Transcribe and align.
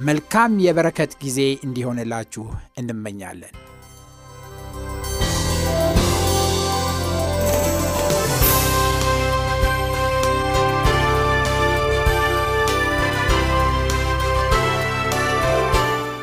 መልካም 0.00 0.52
የበረከት 0.58 1.12
ጊዜ 1.22 1.40
እንዲሆንላችሁ 1.64 2.44
እንመኛለን። 2.78 3.54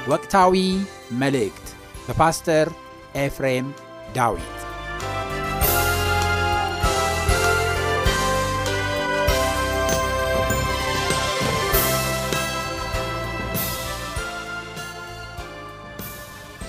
ወቅታዊ 0.08 0.56
መልእክት 1.14 1.68
በፓስተር 2.08 2.68
ኤፍሬም 3.16 3.68
ዳዊት 4.16 4.61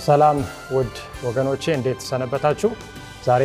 ሰላም 0.01 0.39
ውድ 0.75 0.95
ወገኖቼ 1.25 1.65
እንዴት 1.75 2.01
ሰነበታችሁ? 2.03 2.71
ዛሬ 3.27 3.43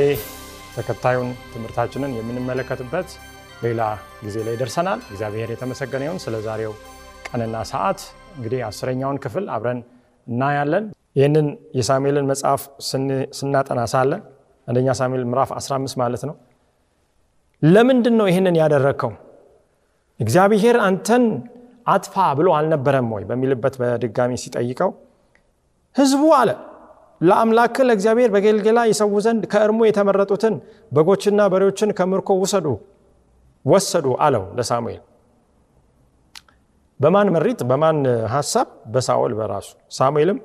ተከታዩን 0.75 1.29
ትምህርታችንን 1.53 2.11
የምንመለከትበት 2.17 3.09
ሌላ 3.63 3.81
ጊዜ 4.23 4.37
ላይ 4.47 4.55
ደርሰናል። 4.61 4.99
እግዚአብሔር 5.11 5.49
የተመሰገነ 5.53 6.03
ይሁን። 6.07 6.19
ስለ 6.25 6.35
ዛሬው 6.47 6.73
ቀንና 7.27 7.55
ሰዓት 7.71 7.99
እንግዲህ 8.37 8.59
አስረኛውን 8.67 9.17
ክፍል 9.23 9.45
አብረን 9.55 9.79
እናያለን። 10.27 10.85
ይህንን 11.15 11.47
የሳሙኤልን 11.77 12.27
መጽሐፍ 12.31 12.61
ስናጠና 13.39 13.81
ሳለን 13.93 14.21
አንደኛ 14.67 14.89
ሳሙኤል 14.99 15.25
ምዕራፍ 15.31 15.52
15 15.57 15.97
ማለት 16.02 16.23
ነው። 16.30 16.36
ለምንድን 17.61 18.15
ነው 18.19 18.27
ይህንን 18.30 18.55
ያደረግከው? 18.61 19.11
እግዚአብሔር 20.19 20.77
አንተን 20.87 21.23
አጥፋ 21.87 22.15
ብሎ 22.39 22.47
አልነበረም 22.57 23.07
ወይ 23.15 23.23
በሚልበት 23.30 23.75
በድጋሚ 23.81 24.31
ሲጠይቀው 24.43 24.89
ህዝቡ 25.97 26.23
አለ 26.39 26.49
ለአምላክ 27.21 27.75
ለእግዚአብሔር 27.87 28.30
በጌልጌላ 28.33 28.80
ይሰዉ 28.89 29.13
ዘንድ 29.25 29.43
ከእርሙ 29.52 29.80
የተመረጡትን 29.87 30.55
በጎችና 30.91 31.41
በሬዎችን 31.53 31.91
ከምርኮ 31.97 32.31
ውሰዱ 32.41 32.67
ወሰዱ 33.65 34.07
አለው 34.25 34.43
ለሳሙኤል። 34.57 35.02
በማን 36.99 37.27
መሪት? 37.36 37.59
በማን 37.69 37.97
ሀሳብ? 38.33 38.67
በሳኦል 38.93 39.33
በራሱ። 39.39 39.67
ሳሙኤልም 39.97 40.37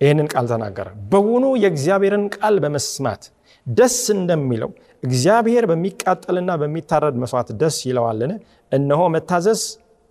ይህንን 0.00 0.28
ቃል 0.32 0.46
ተናገረ። 0.52 0.88
በውኑ 1.12 1.44
የእግዚአብሔርን 1.62 2.24
ቃል 2.36 2.56
በመስማት 2.64 3.22
ደስ 3.66 3.96
እንደሚለው 4.16 4.70
እግዚአብሔር 5.02 5.64
በሚቃጠልና 5.70 6.50
በሚታረድ 6.60 7.16
መስዋዕት 7.22 7.50
ደስ 7.60 7.76
ይለዋልን? 7.88 8.32
እነሆ 8.72 9.00
መታዘዝ 9.14 9.62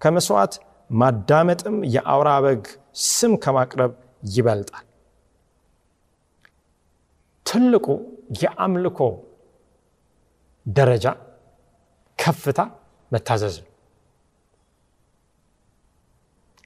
ከመስዋዕት 0.02 0.54
ማዳመጥም 0.90 1.78
የአውራ 1.96 2.30
በግ 2.46 2.66
ስም 3.08 3.34
ከማቅረብ 3.44 3.94
ይበልጣል። 4.24 4.86
ትልቁ 7.46 7.86
የአምልኮ 8.42 9.00
ደረጃ 10.66 11.06
ከፍታ 12.20 12.60
መታዘዝ 13.12 13.56
ነው። 13.62 13.72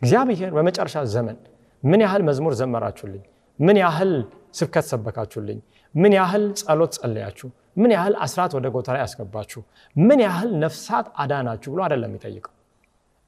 እግዚአብሔር 0.02 0.52
በመጨረሻ 0.56 0.96
ዘመን 1.14 1.38
ምን 1.84 2.02
ያህል 2.06 2.22
መዝሙር 2.28 2.54
ዘመራችሁልኝ፣ 2.60 3.24
ምን 3.60 3.78
ያህል 3.82 4.12
ስብከት 4.54 4.86
ሰበካችሁልኝ፣ 4.92 5.60
ምን 5.96 6.14
ያህል 6.18 6.44
ጸሎት 6.60 6.92
ጸለያችሁ፣ 6.98 7.48
ምን 7.78 7.92
ያህል 7.96 8.16
አስራት 8.26 8.52
ወደ 8.58 8.68
ጎተራ 8.76 8.96
ያስገባችሁ፣ 9.04 9.62
ምን 9.96 10.20
ያህል 10.26 10.50
ነፍሳት 10.64 11.08
አዳናችሁ 11.22 11.70
ብሎ 11.74 11.80
አይደለም 11.86 12.10
የሚጠይቀው። 12.12 12.54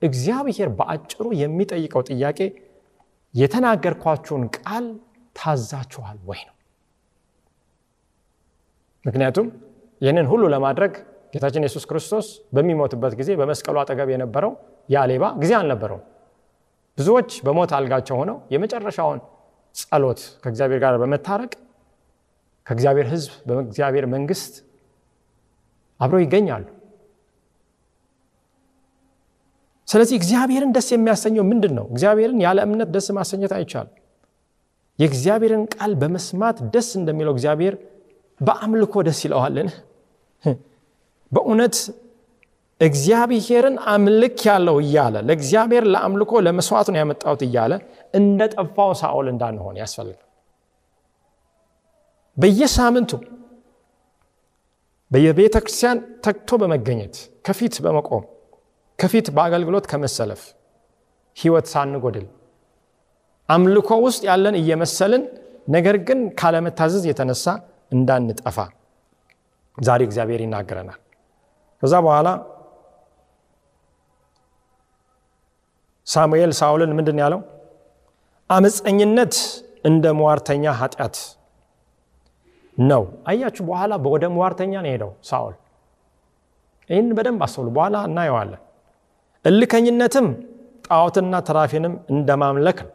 እግዚአብሔር 0.01 0.69
በአጭሩ 0.79 1.25
የሚጠይቀው 1.41 2.01
ጥያቄ 2.09 2.40
የተናገርኳችሁን 3.34 4.44
ቃል 4.58 4.86
ታዛችኋል 5.36 6.18
ወይ 6.30 6.42
ነው። 6.48 6.56
ምክንያቱም 9.06 9.48
ይህንን 10.02 10.28
ሁሉ 10.32 10.44
ለማድረግ 10.54 10.94
ጌታችን 11.34 11.64
ኢየሱስ 11.66 11.86
ክርስቶስ 11.90 12.26
በሚሞትበት 12.56 13.14
ጊዜ 13.20 13.30
በመስቀሉ 13.40 13.76
አጠገብ 13.82 14.10
የነበረው 14.14 14.52
ያ 14.90 15.00
ጊዜ 15.40 15.52
አልነበረው። 15.60 16.00
ብዙዎች 16.98 17.30
በሞት 17.46 17.72
አልጋቸው 17.78 18.16
ሆነው 18.22 18.38
የመጨረሻውን 18.54 19.20
ጸሎት 19.76 20.22
ከእግዚአብሔር 20.44 20.80
ጋር 20.84 20.96
በመታረቅ 21.02 21.54
ከእግዚአብሔር 22.68 23.08
ሕዝብ 23.14 23.32
በእግዚአብሔር 23.48 24.06
መንግስት 24.14 24.54
አብረው 26.00 26.22
ይገኛሉ። 26.24 26.66
ስለዚህ 29.94 30.16
እግዚአብሔርን 30.20 30.72
ደስ 30.76 30.88
የሚያሰኘው 30.94 31.44
ምንድን 31.50 31.74
ነው? 31.78 31.86
እግዚአብሔርን 31.92 32.40
ያለ 32.46 32.59
እምነት 32.68 32.90
ደስ 32.96 33.08
ማሰኘት 33.18 33.52
አይቻልም። 33.58 33.94
የእግዚአብሔርን 35.00 35.64
ቃል 35.74 35.92
በመስማት 36.02 36.58
ደስ 36.74 36.90
እንደሚለው 37.00 37.34
እግዚአብሔር 37.36 37.76
በአምልኮ 38.42 38.94
ደስ 39.08 39.20
ይለዋልን? 39.26 39.70
በእውነት 41.32 41.76
እግዚአብሔርን 42.82 43.76
አምልክ 43.92 44.38
ያለው 44.48 44.78
እያለ 44.84 45.16
ለእግዚአብሔር 45.28 45.84
ለአምልኮ 45.94 46.42
ለመስዋዕት 46.46 46.88
ነው 46.92 47.00
ያመጣሁት 47.02 47.42
እያለ 47.48 47.74
እንደ 48.14 48.42
ጠፋው 48.56 48.92
ሳኦል 49.02 49.28
እንዳንሆን 49.34 49.76
ያስፈልጋል። 49.82 50.30
በየሳምንቱ 52.38 53.12
በየቤተ 55.12 55.56
ክርስቲያን 55.64 55.98
ተግቶ 56.26 56.58
በመገኘት 56.62 57.16
ከፊት 57.46 57.76
በመቆም 57.86 58.24
ከፊት 59.03 59.28
በአገልግሎት 59.36 59.86
ከመሰለፍ 59.91 60.41
ህይወት 61.38 61.66
ሳንጎድል 61.72 62.28
አምልኮ 63.50 63.90
ውስጥ 64.03 64.22
ያለን 64.28 64.55
እየመሰልን 64.59 65.23
ነገር 65.67 65.96
ግን 66.08 66.20
ካለመታዘዝ 66.40 67.03
የተነሳ 67.09 67.46
እንዳንጠፋ 67.91 68.58
ዛሬ 69.78 70.02
እግዚአብሔር 70.08 70.41
ይናገረናል። 70.46 71.00
ከዛ 71.84 71.94
በኋላ 72.05 72.29
ሳሙኤል 76.08 76.52
ሳውልን 76.59 76.91
ምንድን 76.97 77.22
ያለው? 77.23 77.41
አመፀኝነት 78.50 79.35
እንደ 79.85 80.05
ሟርተኛ 80.20 80.66
ኃጢአት 80.79 81.17
ነው። 82.78 83.03
አያችሁ፣ 83.28 83.64
በኋላ 83.70 83.94
ወደ 84.08 84.26
ሟርተኛ 84.35 84.73
ነው 84.82 84.91
ሄደው 84.94 85.11
ሳኦል። 85.29 85.55
ይህን 86.90 87.09
በደንብ 87.17 87.44
አስተውሉ፣ 87.46 87.70
በኋላ 87.78 87.97
እናየዋለን። 88.09 88.61
እልከኝነትም 89.45 90.28
ጣዖትና 90.87 91.34
ተራፊንም 91.47 91.93
እንደማምለክ 92.13 92.78
ነው። 92.85 92.91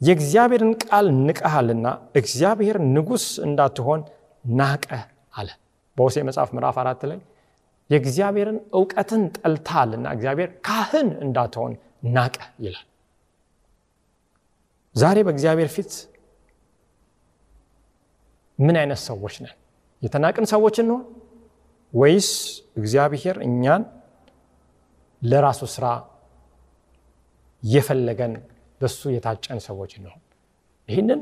የእግዚአብሔርን 0.00 0.72
ቃል 0.82 1.06
ንቀሃልና 1.26 1.86
እግዚአብሔር 2.14 2.76
ንጉሥ 2.94 3.24
እንዳትሆን 3.46 4.00
ናቀ 4.44 4.86
አለ። 5.34 5.48
በሆሴ 5.96 6.16
መጽሐፍ 6.28 6.50
ምዕራፍ 6.56 6.76
አራት 6.82 7.02
ላይ 7.10 7.18
የእግዚአብሔርን 7.90 8.58
እውቀትን 8.78 9.22
ጠልታልና 9.36 10.06
እግዚአብሔር 10.16 10.50
ካህን 10.66 11.08
እንዳትሆን 11.24 11.72
ናቀ 12.14 12.36
ይላል። 12.64 12.86
ዛሬ 14.94 15.18
በእግዚአብሔር 15.26 15.68
ፊት 15.74 15.92
ምን 18.58 18.76
አይነት 18.80 19.00
ሰዎች 19.08 19.34
ነን? 19.42 19.54
የተናቅን 20.02 20.46
ሰዎች 20.52 20.76
እንሆን 20.82 21.02
ወይስ 21.92 22.28
እግዚአብሔር 22.76 23.36
እኛን 23.46 23.82
ለራሱ 25.22 25.60
ስራ 25.74 25.86
የፈለገን 27.62 28.34
በሱ 28.80 29.00
የታጨን 29.14 29.58
ሰዎች 29.66 29.92
እንሆን። 29.98 30.20
ይህንን 30.88 31.20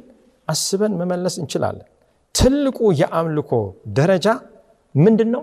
አስበን 0.48 0.92
መመለስ 1.00 1.34
እንችላለን። 1.42 1.88
ትልቁ 2.34 2.78
የአምልኮ 3.00 3.50
ደረጃ 3.98 4.26
ምንድን 4.94 5.30
ነው? 5.34 5.42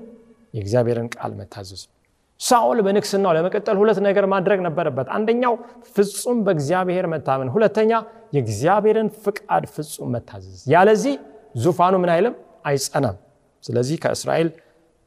የእግዚአብሔርን 0.53 1.07
ቃል 1.15 1.31
መታዘዝ 1.39 1.81
ነው። 1.85 1.93
ሳኦል 2.41 2.79
በንግስናው 2.85 3.31
ለመቀጠል 3.37 3.77
ሁለት 3.81 3.99
ነገር 4.07 4.25
ማድረግ 4.33 4.59
ነበረበት። 4.67 5.07
አንደኛው 5.17 5.53
ፍጹም 5.95 6.37
በእግዚአብሔር 6.45 7.05
መታመን፣ 7.13 7.49
ሁለተኛ 7.55 7.91
የእግዚአብሔርን 8.35 9.09
ፍቃድ 9.23 9.63
ፍጹም 9.75 10.09
መታዘዝ። 10.15 10.61
ያለዚህ 10.73 11.15
ዙፋኑ 11.57 11.95
ምን 12.03 12.11
አይልም 12.15 12.35
አይጸናም። 12.65 13.17
ስለዚህ 13.63 13.97
ከእስራኤል 14.03 14.49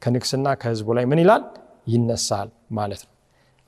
ከንግስና 0.01 0.47
ከህዝቡ 0.61 0.89
ላይ 0.97 1.05
ምን 1.11 1.19
ይላል 1.23 1.43
ይነሳል 1.93 2.47
ማለት 2.77 3.01
ነው። 3.05 3.11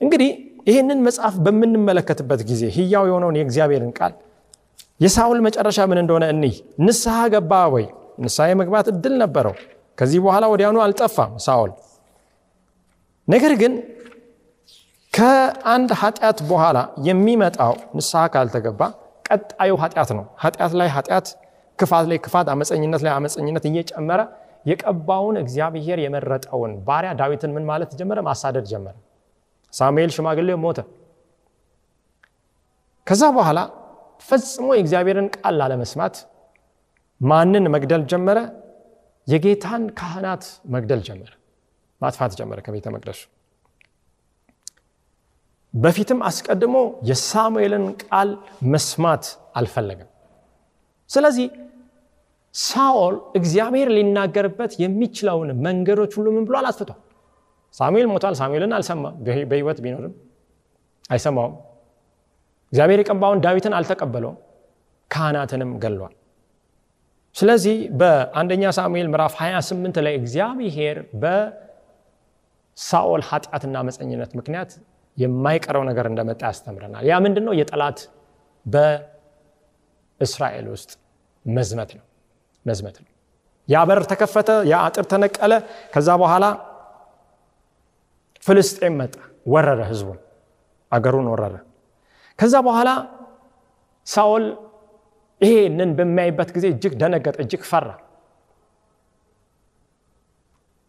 እንግዲህ 0.00 0.30
ይህንን 0.66 0.98
መጽሐፍ 1.06 1.34
በምንመለከትበት 1.44 2.40
ጊዜ 2.50 2.62
ህያው 2.76 3.04
የሆነውን 3.08 3.36
የእግዚአብሔርን 3.38 3.92
ቃል 3.98 4.12
የሳውል 5.00 5.38
መጨረሻ 5.46 5.78
ምን 5.90 5.98
እንደሆነ 6.02 6.24
እኒህ 6.32 6.56
ንስሐ 6.86 7.16
ገባ 7.32 7.52
ወይ? 7.74 7.86
ንስሐ 8.18 8.44
የመግባት 8.50 8.86
እድል 8.92 9.14
ነበረው። 9.22 9.54
ከዚህ 9.98 10.20
በኋላ 10.24 10.44
ወዲያውኑ 10.52 10.78
አልጠፋም 10.84 11.32
ሳኦል። 11.44 11.70
ነገር 13.28 13.52
ግን 13.60 13.72
ከአንድ 15.12 15.90
ኃጢአት 16.00 16.38
በኋላ 16.50 16.78
የሚመጣው 17.08 17.74
ንስሐ 17.96 18.22
ካልተገባ 18.34 18.80
ቀጣዩ 19.28 19.72
ኃጢአት 19.82 20.10
ነው። 20.18 20.24
ኃጢአት 20.42 20.72
ላይ 20.80 20.88
ኃጢአት፣ 20.88 21.26
ክፋት 21.78 22.06
ላይ 22.10 22.18
ክፋት፣ 22.18 22.46
አመፀኝነት 22.48 23.02
ላይ 23.06 23.12
አመፀኝነት 23.12 23.64
እየጨመረ 23.70 24.20
የቀባውን 24.66 25.36
እግዚአብሔር 25.40 25.98
የመረጠውን 26.02 26.72
ባሪያ 26.86 27.10
ዳዊትን 27.20 27.52
ምን 27.56 27.64
ማለት 27.70 27.90
ጀመረ? 28.00 28.18
ማሳደድ 28.28 28.66
ጀመረ። 28.72 28.94
ሳሙኤል 29.72 30.10
ሽማግሌ 30.16 30.48
ሞተ። 30.64 30.78
ከዛ 33.06 33.22
በኋላ 33.36 33.58
ፈጽሞ 34.28 34.68
የእግዚአብሔርን 34.74 35.28
ቃል 35.36 35.54
ላለመስማት 35.60 36.16
ማንን 37.20 37.64
መግደል 37.74 38.02
ጀመረ? 38.12 38.38
የጌታን 39.26 39.82
ካህናት 39.98 40.44
መግደል 40.74 41.00
ጀመረ፣ 41.08 41.30
ማጥፋት 42.00 42.32
ጀመረ 42.38 42.58
ከቤተ 42.66 42.86
መቅደሱ። 42.94 43.20
በፊትም 45.74 46.18
አስቀድሞ 46.28 46.76
የሳሙኤልን 47.08 47.84
ቃል 48.02 48.30
መስማት 48.72 49.24
አልፈለገም። 49.54 50.08
ስለዚህ 51.10 51.46
ሳኦል 52.54 53.14
እግዚአብሔር 53.38 53.88
ሊናገርበት 53.96 54.72
የሚችለውን 54.82 55.50
መንገዶች 55.66 56.12
ሁሉ 56.18 56.26
ምን 56.36 56.44
ብሏል? 56.48 56.64
አጥፍቷል። 56.70 57.00
ሳሙኤል 57.74 58.06
ሞቷል። 58.10 58.34
ሳሙኤልን 58.40 58.72
አልሰማም። 58.76 59.14
በህይወት 59.50 59.78
ቢኖርም 59.84 60.14
አይሰማውም። 61.10 61.54
እግዚአብሔር 62.72 62.98
የቀባውን 63.02 63.38
ዳዊትን 63.44 63.74
አልተቀበለውም። 63.78 64.36
ካህናትንም 65.10 65.70
ገሏል። 65.82 66.14
ስለዚህ 67.36 67.76
በአንደኛ 68.00 68.64
ሳሙኤል 68.78 69.08
ምዕራፍ 69.12 69.32
28 69.40 69.98
ላይ 70.06 70.14
እግዚአብሔር 70.20 70.96
በሳኦል 71.22 72.92
ኃጢአትና 73.30 73.76
መፀኝነት 73.88 74.30
ምክንያት 74.38 74.70
የማይቀረው 75.16 75.82
ነገር 75.90 76.06
እንደመጣ 76.10 76.42
ያስተምረናል። 76.50 77.04
ያ 77.10 77.18
ምንድን? 77.24 77.46
የጠላት 77.60 77.98
በእስራኤል 78.66 80.38
ውስጥ 80.74 80.90
መዝመት 81.44 81.90
ነው 81.96 82.04
መዝመት 82.66 82.96
ነው። 83.02 83.08
ያ 83.68 83.84
በር 83.88 84.00
ተከፈተ፣ 84.10 84.48
ያ 84.70 84.76
አጥር 84.86 85.04
ተነቀለ። 85.12 85.52
ከዛ 85.94 86.08
በኋላ 86.22 86.44
ፍልስጤም 88.44 88.94
መጣ፣ 89.00 89.14
ወረረ፣ 89.46 89.80
ህዝቡን 89.90 90.18
አገሩን 90.92 91.26
ወረረ። 91.32 91.54
ከዛ 92.38 92.54
በኋላ 92.66 92.90
ሳኦል 94.06 94.44
ይሄንን 95.40 95.90
በሚያይበት 95.98 96.48
ጊዜ 96.56 96.66
እጅግ 96.72 96.92
ደነገጠ፣ 97.00 97.36
እጅግ 97.44 97.62
ፈራ። 97.70 97.86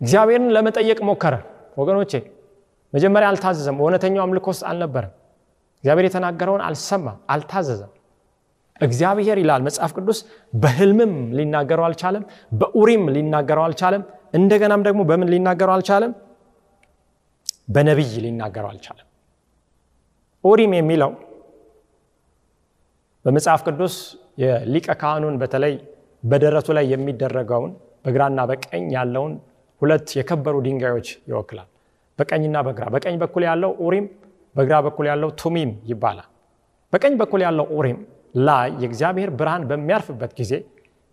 እግዚአብሔርን 0.01 0.49
ለመጠየቅ 0.55 0.99
ሞከረ። 1.07 1.35
ወገኖቼ 1.77 2.11
መጀመሪያ 2.93 3.27
አልታዘዘም። 3.31 3.77
እውነተኛው 3.81 4.23
አምልኮ 4.25 4.47
ውስጥ 4.53 4.63
አልነበረም። 4.69 5.13
እግዚአብሔር 5.77 6.05
የተናገረውን 6.07 6.61
አልሰማም፣ 6.67 7.17
አልታዘዘም። 7.29 7.91
እግዚአብሔር 8.83 9.37
ይላል 9.41 9.61
መጽሐፍ 9.67 9.91
ቅዱስ 9.97 10.19
በህልምም 10.53 11.13
ሊናገረው 11.37 11.85
አልቻለም፣ 11.87 12.23
በኡሪም 12.51 13.03
ሊናገረው 13.15 13.63
አልቻለም። 13.67 14.03
እንደገናም 14.33 14.81
ደግሞ 14.87 15.01
በምን 15.09 15.29
ሊናገረው 15.33 15.73
አልቻለም? 15.75 16.11
በነቢይ 17.67 18.13
ሊናገረው 18.25 18.69
አልቻለም። 18.71 19.07
ኡሪም 20.43 20.71
የሚለው 20.77 21.11
በመጽሐፍ 23.25 23.61
ቅዱስ 23.67 23.95
የሊቀ 24.41 24.87
ካህኑን 25.01 25.35
በተለይ 25.41 25.73
በደረቱ 26.23 26.67
ላይ 26.77 26.85
የሚደረገውን 26.93 27.71
በግራና 28.05 28.39
በቀኝ 28.49 28.85
ያለውን 28.95 29.33
ሁለት 29.81 30.09
የከበሩ 30.17 30.55
ድንጋዮች 30.65 31.07
ይወክላል። 31.29 31.67
በቀኝና 32.19 32.57
በግራ 32.67 32.85
በቀኝ 32.93 33.15
በኩል 33.21 33.43
ያለው 33.47 33.71
ኡሪም፣ 33.85 34.05
በግራ 34.55 34.75
በኩል 34.85 35.05
ያለው 35.11 35.29
ቱሚም 35.41 35.71
ይባላል። 35.91 36.27
በቀኝ 36.93 37.13
በኩል 37.21 37.41
ያለው 37.45 37.65
ኡሪም 37.77 37.99
ላይ 38.35 38.69
የእግዚአብሔር 38.81 39.29
ብርሃን 39.39 39.63
በሚያርፍበት 39.69 40.31
ጊዜ 40.39 40.53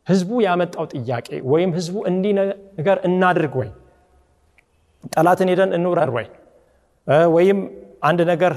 ህዝቡ 0.06 0.30
ያመጣው 0.44 0.84
ጥያቄ 0.94 1.28
ወይም 1.52 1.70
ህዝቡ 1.78 1.96
እንዲህ 2.10 2.32
ነገር 2.78 2.98
እናድርግ 3.08 3.54
ወይ 3.60 3.70
ጠላትን 5.12 5.50
ሄደን 5.52 5.72
እንውረር 5.76 6.10
ወይ 6.16 6.26
ወይም 7.34 7.58
አንድ 8.08 8.20
ነገር 8.30 8.54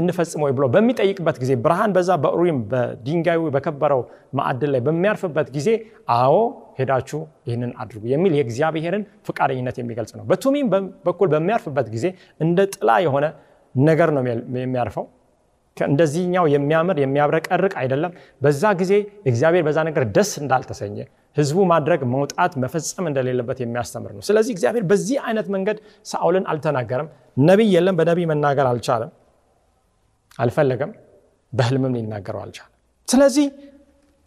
እንፈጽም 0.00 0.42
ወይ 0.44 0.52
ብሎ 0.56 0.64
በሚጠይቅበት 0.74 1.36
ጊዜ 1.42 1.52
ብርሃን 1.64 1.90
በዛ 1.96 2.10
በኡሪም 2.22 2.58
በድንጋዩ 2.70 3.40
በከበረው 3.54 4.00
ማዕድን 4.38 4.70
ላይ 4.74 4.80
በሚያርፍበት 4.86 5.48
ጊዜ 5.56 5.68
አዎ 6.16 6.36
ሄዳችሁ 6.78 7.20
ይህንን 7.48 7.72
አድርጉ 7.82 8.02
የሚል 8.12 8.32
የእግዚአብሔርን 8.38 9.04
ፈቃደኝነት 9.28 9.76
የሚገልጽ 9.80 10.12
ነው። 10.18 10.24
በቱሚም 10.30 10.68
በኩል 11.06 11.28
በሚያርፍበት 11.34 11.88
ጊዜ 11.94 12.06
እንደ 12.40 12.58
ጥላ 12.74 12.90
የሆነ 13.06 13.26
ነገር 13.74 14.10
ነው 14.16 14.22
የሚያርፈው። 14.58 15.06
እንደዚህኛው 15.86 16.44
የሚያምር 16.52 16.96
የሚያብረቀርቅ 17.02 17.72
አይደለም። 17.80 18.12
በዛ 18.42 18.62
ጊዜ 18.80 18.92
እግዚአብሔር 19.26 19.62
በዛ 19.66 19.78
ነገር 19.88 20.04
ደስ 20.16 20.30
እንዳልተሰኘ 20.42 20.96
ህዝቡ 21.36 21.58
ማድረግ 21.72 22.00
መውጣት 22.12 22.52
መፈጸም 22.62 23.06
እንደሌለበት 23.10 23.58
የሚያስተምር 23.62 24.12
ነው። 24.16 24.22
ስለዚህ 24.28 24.52
እግዚአብሔር 24.56 24.84
በዚህ 24.90 25.18
አይነት 25.28 25.46
መንገድ 25.54 25.78
ሳኦልን 26.06 26.44
አልተናገረም። 26.52 27.08
ነቢይ 27.42 27.70
የለም፣ 27.76 27.96
በነቢይ 28.00 28.26
መናገር 28.32 28.68
አልቻለም፣ 28.70 29.12
አልፈለገም፣ 30.38 30.90
በህልምም 31.52 31.92
ሊናገረው 31.98 32.40
አልቻለም። 32.44 32.74
ስለዚህ 33.08 33.46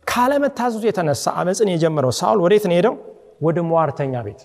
ካለመታዘዙ 0.07 0.83
የተነሳ 0.87 1.25
አመፅን 1.41 1.69
የጀመረው 1.73 2.11
ሳኦል 2.19 2.39
ወዴት 2.45 2.63
ነው 2.69 2.75
ሄደው? 2.77 2.95
ወደ 3.41 3.59
ሟርተኛ 3.69 4.15
ቤት 4.25 4.41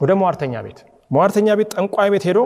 ወደ 0.00 0.12
ሟርተኛ 0.20 0.54
ቤት 0.66 0.78
ሟርተኛ 1.10 1.48
ቤት 1.58 1.68
ጠንቋይ 1.74 2.08
ቤት 2.12 2.24
ሄዶ 2.28 2.38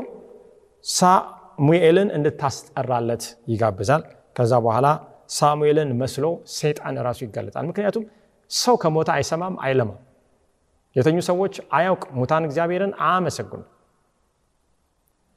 ሳሙኤልን 1.61 2.09
እንድታስጠራለት 2.17 3.23
ይጋብዛል። 3.51 4.03
ከዛ 4.37 4.53
በኋላ 4.65 4.87
ሳሙኤልን 5.31 5.91
መስሎ 6.01 6.25
ሰይጣን 6.53 6.97
ራሱ 7.07 7.19
ይጋለጣል። 7.25 7.65
ምክንያቱም 7.71 8.05
ሰው 8.51 8.75
ከሞተ 8.83 9.09
አይሰማም፣ 9.15 9.55
አይለማም። 9.65 9.99
የተኙ 10.97 11.17
ሰዎች 11.29 11.55
አያውቅ 11.79 12.05
ሙታን 12.19 12.45
እግዚአብሔርን 12.49 12.93
አያመሰግኑ። 13.03 13.61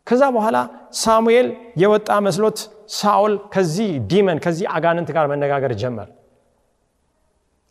ከዛ 0.07 0.21
በኋላ 0.35 0.57
ሳሙኤል 1.01 1.47
የወጣ 1.81 2.09
መስሎት 2.27 2.57
ሳኦል 2.97 3.35
ከዚህ 3.53 3.89
ዲመን 4.11 4.39
ከዚህ 4.45 4.65
አጋንንት 4.75 5.11
ጋር 5.15 5.27
መነጋገር 5.31 5.73
ጀመር። 5.81 6.07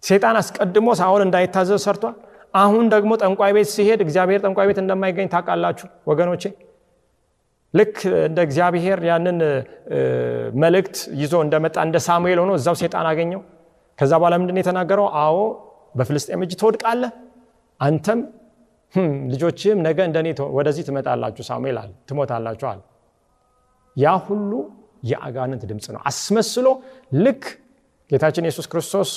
ሰይጣን 0.02 0.38
አስቀድሞ 0.40 0.88
ሳኦል 1.00 1.22
እንዳይታዘዝ 1.26 1.80
ሰርቷል። 1.86 2.14
አሁን 2.54 2.84
ደግሞ 2.94 3.12
ጠንቋይ 3.22 3.54
ቤት 3.56 3.70
ሲሄድ 3.74 4.00
እግዚአብሔር 4.06 4.40
ጠንቋይ 4.46 4.68
ቤት 4.70 4.80
እንደማይገኝ 4.82 5.28
ታውቃላችሁ 5.34 5.88
ወገኖቼ። 6.10 6.44
ልክ 7.74 7.96
እንደ 8.26 8.38
እግዚአብሔር 8.46 8.98
ያንን 9.10 9.38
መልእክት 10.62 10.96
ይዞ 11.20 11.34
እንደመጣ 11.44 11.76
እንደ 11.86 11.96
ሳሙኤል 12.06 12.38
ሆኖ 12.42 12.52
እዛው 12.58 12.76
ሴጣን 12.80 13.06
አገኘው። 13.10 13.40
ከዛ 13.98 14.12
በኋላ 14.20 14.34
ምንድን 14.42 14.58
የተናገረው? 14.60 15.06
አዎ 15.22 15.36
በፍልስጤም 15.98 16.40
እጅ 16.44 16.52
ትወድቃለህ፣ 16.60 17.12
አንተም 17.80 18.20
ልጆችህም 19.32 19.78
ነገ 19.86 19.98
እንደኔ 20.08 20.26
ወደዚህ 20.56 20.82
ትመጣላችሁ፣ 20.88 21.44
ሳሙኤል 21.50 21.76
አለ፣ 21.82 21.90
ትሞታላችሁ 22.08 22.68
ያ 23.96 24.12
ሁሉ 24.26 24.52
የአጋንንት 25.10 25.62
ድምፅ 25.70 25.86
ነው 25.94 26.00
አስመስሎ 26.10 26.66
ልክ 27.18 27.42
ጌታችን 28.10 28.44
ኢየሱስ 28.46 28.66
ክርስቶስ 28.72 29.10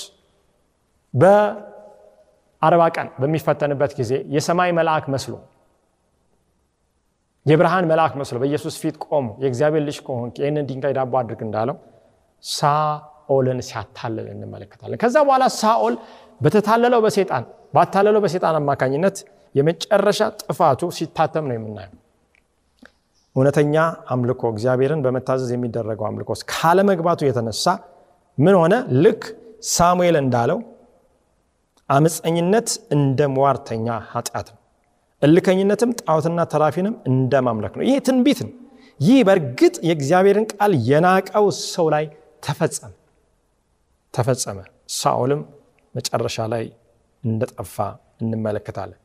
በአርባ 1.13 2.81
ቀን 2.95 3.07
በሚፈተንበት 3.21 3.91
ጊዜ 3.99 4.11
የሰማይ 4.35 4.71
መልአክ 4.79 5.05
መስሎ 5.13 5.33
የብርሃን 7.45 7.85
መልአክ 7.89 8.13
መስሎ 8.19 8.35
በኢየሱስ 8.41 8.75
ፊት 8.81 8.95
ቆሞ 9.05 9.27
የእግዚአብሔር 9.41 9.83
ልጅ 9.87 9.97
ከሆንክ 10.05 10.35
ይህንን 10.41 10.65
ድንጋይ 10.69 10.93
ዳቦ 10.97 11.13
አድርግ 11.19 11.41
እንዳለው 11.47 11.75
ሳኦልን 12.43 13.59
ሲያታልል 13.67 14.27
እንመለከታለን። 14.33 14.99
ከዛ 15.03 15.15
በኋላ 15.27 15.45
ሳኦል 15.59 15.95
በተታለለው 16.41 17.01
በሴጣን 17.05 17.43
ባታለለው 17.75 18.21
በሴጣን 18.25 18.55
አማካኝነት 18.59 19.17
የመጨረሻ 19.55 20.19
ጥፋቱ 20.41 20.81
ሲታተም 20.97 21.45
ነው 21.49 21.55
የምናየው። 21.57 21.93
እውነተኛ 23.35 23.75
አምልኮ 24.13 24.41
እግዚአብሔርን 24.53 25.01
በመታዘዝ 25.05 25.49
የሚደረገው 25.55 26.05
አምልኮ 26.09 26.31
ካለመግባቱ 26.51 27.21
የተነሳ 27.27 27.65
ምን 28.37 28.55
ሆነ? 28.61 28.73
ልክ 29.03 29.23
ሳሙኤል 29.71 30.15
እንዳለው 30.21 30.59
አመፀኝነት 31.89 32.69
እንደ 32.95 33.27
ሟርተኛ 33.35 33.87
ኃጢአት 34.11 34.47
እልከኝነትም 35.25 35.91
ጣዖትና 36.01 36.39
ተራፊንም 36.51 36.95
እንደ 37.09 37.33
ማምለክ 37.47 37.73
ነው። 37.77 37.83
ይህ 37.89 37.97
ትንቢት 38.07 38.39
ነው። 38.45 38.51
ይህ 38.99 39.19
በእርግጥ 39.27 39.75
የእግዚአብሔርን 39.87 40.45
ቃል 40.53 40.73
የናቀው 40.89 41.45
ሰው 41.65 41.87
ላይ 41.93 42.05
ተፈጸመ 42.43 42.91
ተፈጸመ። 44.13 44.57
ሳኦልም 44.95 45.41
መጨረሻ 45.95 46.37
ላይ 46.53 46.63
እንደጠፋ 47.23 47.75
እንመለከታለን። 48.21 48.99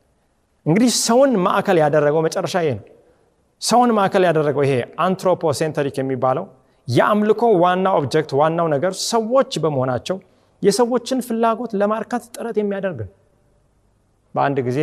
እንግዲህ 0.66 0.90
ሰውን 1.04 1.32
ማዕከል 1.44 1.78
ያደረገው 1.82 2.22
መጨረሻ 2.26 2.56
ይሄ 2.64 2.72
ነው። 2.78 2.84
ሰውን 3.62 3.90
ማዕከል 3.96 4.24
ያደረገው 4.28 4.62
ይሄ 4.66 4.74
anthropocentric 5.04 5.96
የሚባለው 6.00 6.44
የአምልኮ 6.88 7.42
ዋና 7.62 7.86
object 7.98 8.30
ዋናው 8.40 8.66
ነገር 8.74 8.92
ሰዎች 9.06 9.52
በመሆናቸው 9.64 10.16
የሰዎችን 10.62 11.18
ፍላጎት 11.26 11.72
ለማርካት 11.80 12.24
ጥረት 12.34 12.56
የሚያደርግ 12.60 12.98
ነው። 13.04 13.12
በአንድ 14.34 14.58
ጊዜ 14.68 14.78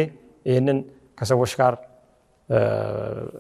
ይህንን 0.46 0.78
ከሰዎች 1.18 1.54
ጋር 1.60 1.74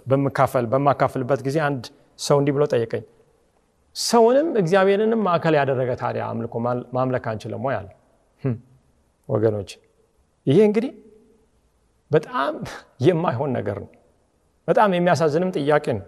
በምካፈል 0.09 0.65
በማካፍልበት 0.71 1.41
ጊዜ 1.47 1.57
አንድ 1.67 1.83
ሰው 2.19 2.37
እንዲህ 2.41 2.53
ብሎ 2.55 2.63
ጠየቀኝ። 2.71 3.03
ሰውንም 3.95 4.47
እግዚአብሔርንም 4.61 5.21
ማዕከል 5.27 5.55
ያደረገ 5.59 5.91
ታዲያ 6.01 6.23
አምልኮ 6.31 6.55
ማምለክ 6.95 7.25
አንችልም 7.31 7.63
ወይ 7.67 7.75
አለ። 7.79 7.87
ወገኖች 9.29 9.69
ይሄ 10.47 10.57
እንግዲህ 10.67 10.91
በጣም 12.11 12.53
የማይሆን 13.07 13.51
ነገር 13.57 13.77
ነው። 13.83 13.89
በጣም 14.67 14.89
የሚያሳዝንም 14.95 15.49
ጥያቄ 15.57 15.85
ነው። 15.97 16.05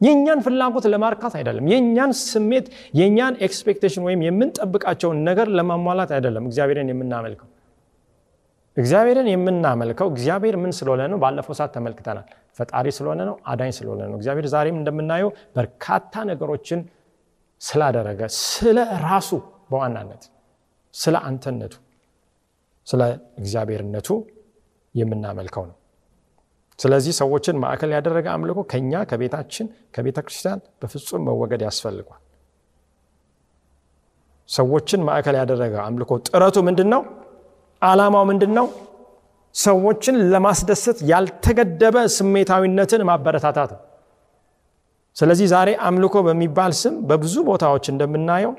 የእኛን 0.00 0.40
ፍላጎት 0.44 0.86
ለማርካት 0.92 1.34
አይደለም። 1.38 1.66
የእኛን 1.72 2.10
ስሜት፣ 2.22 2.66
የእኛን 2.94 3.34
expectation 3.46 4.02
ወይም 4.06 4.20
የምንጠብቃቸውን 4.26 5.18
ነገር 5.28 5.48
ለማሟላት 5.58 6.10
አይደለም 6.16 6.44
እግዚአብሔርን 6.48 6.90
የምናመልከው። 6.92 7.48
እግዚአብሔርን 8.76 9.28
የምናመልከው 9.30 10.08
እግዚአብሔር 10.12 10.56
ምን 10.62 10.72
ስለሆነ 10.78 11.02
ነው? 11.12 11.18
ባለፈው 11.22 11.54
ሰዓት 11.58 11.70
ተመልክተናል። 11.76 12.26
ፈጣሪ 12.58 12.86
ስለሆነ 12.96 13.20
ነው። 13.28 13.36
አዳኝ 13.46 13.70
ስለሆነ 13.78 14.02
ነው። 14.10 14.16
እግዚአብሔር 14.20 14.46
ዛሬም 14.54 14.76
እንደምናየው 14.80 15.30
በርካታ 15.56 16.24
ነገሮችን 16.30 16.80
ስላደረገ 17.62 18.20
ስለ 18.40 18.78
ራሱ 19.04 19.30
በዋናነት 19.70 20.22
ስለ 20.94 21.16
አንተነቱ 21.28 21.74
ስለ 22.86 23.02
እግዚአብሔርነቱ 23.40 24.08
የምናመልከው 24.94 25.64
ነው። 25.70 25.76
ስለዚህ 26.78 27.12
ሰዎችን 27.20 27.56
ማዕከል 27.62 27.90
ያደረገ 27.96 28.26
አምልኮ 28.34 28.60
ከኛ 28.72 29.02
ከቤታችን 29.10 29.66
ከቤተ 29.94 30.18
ክርስቲያን 30.26 30.60
በፍጹም 30.80 31.22
መወገድ 31.28 31.62
ያስፈልጓል። 31.66 32.22
ሰዎችን 34.48 35.00
ማዕከል 35.06 35.36
ያደረገ 35.40 35.74
አምልኮ 35.84 36.12
ጥረቱ 36.28 36.56
ምንድን 36.68 36.88
ነው? 36.94 37.00
ዓላማው 37.82 38.24
ምንድን 38.30 38.52
ነው? 38.58 38.66
ሰዎችን 39.54 40.16
ለማስደሰት 40.32 40.98
ያልተገደበ 41.10 41.96
ስሜታዊነትን 42.16 43.02
ማበረታታት 43.08 43.70
ነው። 43.74 43.82
ስለዚህ 45.16 45.46
ዛሬ 45.52 45.68
አምልኮ 45.86 46.16
በሚባል 46.26 46.72
ስም 46.80 46.94
በብዙ 47.08 47.34
ቦታዎች 47.48 47.84
እንደምናየው 47.92 48.52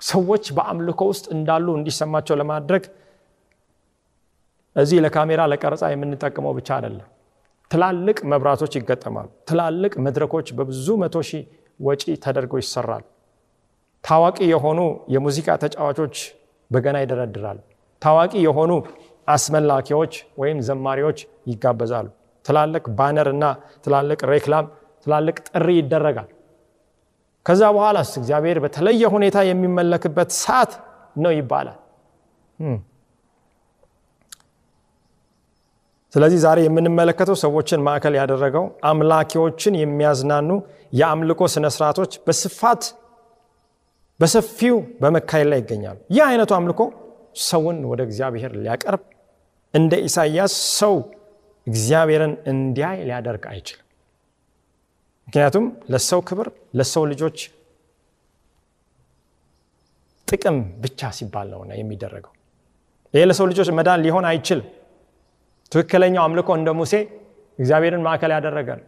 ሰዎች 0.00 0.44
በአምልኮ 0.56 1.00
ውስጥ 1.12 1.26
እንዳሉ 1.36 1.66
እንዲሰማቸው 1.78 2.36
ለማድረግ 2.40 2.84
እዚህ 4.76 4.98
ለካሜራ 5.04 5.40
ለቀረጻ 5.52 5.84
የምንጠቀመው 5.92 6.52
ብቻ 6.58 6.68
አይደለም። 6.76 7.08
ትላልቅ 7.70 8.18
መብራቶች 8.32 8.72
ይገጠማሉ። 8.78 9.28
ትላልቅ 9.48 9.92
መድረኮች 10.06 10.48
በብዙ 10.58 10.86
መቶ 11.02 11.16
ሺህ 11.28 11.42
ወጪ 11.80 12.04
ተደርገው 12.24 12.60
ይሰራሉ። 12.62 13.04
ታዋቂ 14.04 14.38
የሆኑ 14.52 14.80
የሙዚቃ 15.14 15.48
ተጫዋቾች 15.64 16.16
በገና 16.70 16.96
ይደረድራሉ። 17.04 17.58
ታዋቂ 18.02 18.32
የሆኑ 18.44 18.72
አስመላኪዎች 19.28 20.12
ወይም 20.40 20.58
ዘማሪዎች 20.68 21.18
ይጋበዛሉ። 21.50 22.06
ትላልቅ 22.44 22.84
ባነር 22.98 23.28
እና 23.34 23.44
ትላልቅ 23.84 24.20
ሬክላም፣ 24.30 24.66
ትላልቅ 25.06 25.36
ጥሪ 25.48 25.68
ይደረጋል። 25.78 26.28
ከዛ 27.46 27.62
በኋላስ 27.74 28.10
እግዚአብሔር 28.20 28.58
በተለየ 28.64 29.02
ሁኔታ 29.14 29.38
የሚመለክበት 29.48 30.30
ሰዓት 30.40 30.72
ነው 31.16 31.32
ይባላል። 31.36 31.78
ስለዚህ 36.12 36.38
ዛሬ 36.44 36.58
የምንመለከተው 36.64 37.36
ሰዎችን 37.42 37.82
ማዕከል 37.86 38.14
ያደረገው 38.18 38.64
አምላኪዎችን 38.84 39.74
የሚያዝናኑ 39.80 40.48
የአምልኮ 41.00 41.42
ስነስርዓቶች 41.54 42.12
በስፋት 42.26 42.82
በሰፊው 44.20 44.76
በመካሄድ 45.02 45.48
ላይ 45.52 45.58
ይገኛሉ። 45.62 45.98
ይህ 46.14 46.22
አይነቱ 46.26 46.52
አምልኮ 46.56 46.80
ሰውን 47.34 47.78
ወደ 47.90 48.00
እግዚአብሔር 48.08 48.52
ሊያቀርብ 48.58 49.02
እንደ 49.74 49.92
ኢሳይያስ 50.06 50.54
ሰው 50.78 50.94
እግዚአብሔርን 51.66 52.32
እንዲያይ 52.52 52.98
ሊያደርግ 53.08 53.44
አይችልም። 53.50 53.86
ምክንያቱም 55.28 55.64
ለሰው 55.92 56.20
ክብር፣ 56.28 56.48
ለሰው 56.78 57.04
ልጆች 57.10 57.38
ጥቅም 60.28 60.56
ብቻ 60.82 61.10
ሲባል 61.16 61.46
ነውና 61.52 61.72
የሚደረገው። 61.78 62.32
ይህ 63.14 63.24
ለሰው 63.30 63.46
ልጆች 63.50 63.68
መዳን 63.78 64.00
ሊሆን 64.04 64.24
አይችልም። 64.30 64.66
ትክክለኛው 65.72 66.22
አምልኮ 66.26 66.50
እንደ 66.58 66.70
ሙሴ 66.78 66.94
እግዚአብሔርን 67.58 68.02
ማዕከል 68.06 68.32
ያደረገ 68.36 68.68
ነው። 68.80 68.86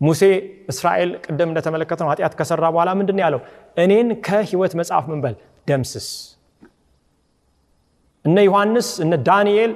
ሙሴ 0.00 0.22
እስራኤል 0.68 1.10
ቅድም 1.24 1.48
እንደተመለከተው 1.50 2.08
ኃጢአት 2.10 2.34
ከሰራ 2.38 2.64
በኋላ 2.74 2.90
ምንድን 2.98 3.16
ነው 3.18 3.24
ያለው? 3.26 3.40
እኔን 3.76 4.08
ከህይወት 4.26 4.72
መጽሐፍ 4.80 5.04
ምን 5.12 5.20
ደምስስ። 5.68 6.06
እነ 8.24 8.38
ዮሐንስ 8.46 8.88
እነ 9.04 9.14
ዳንኤል 9.28 9.72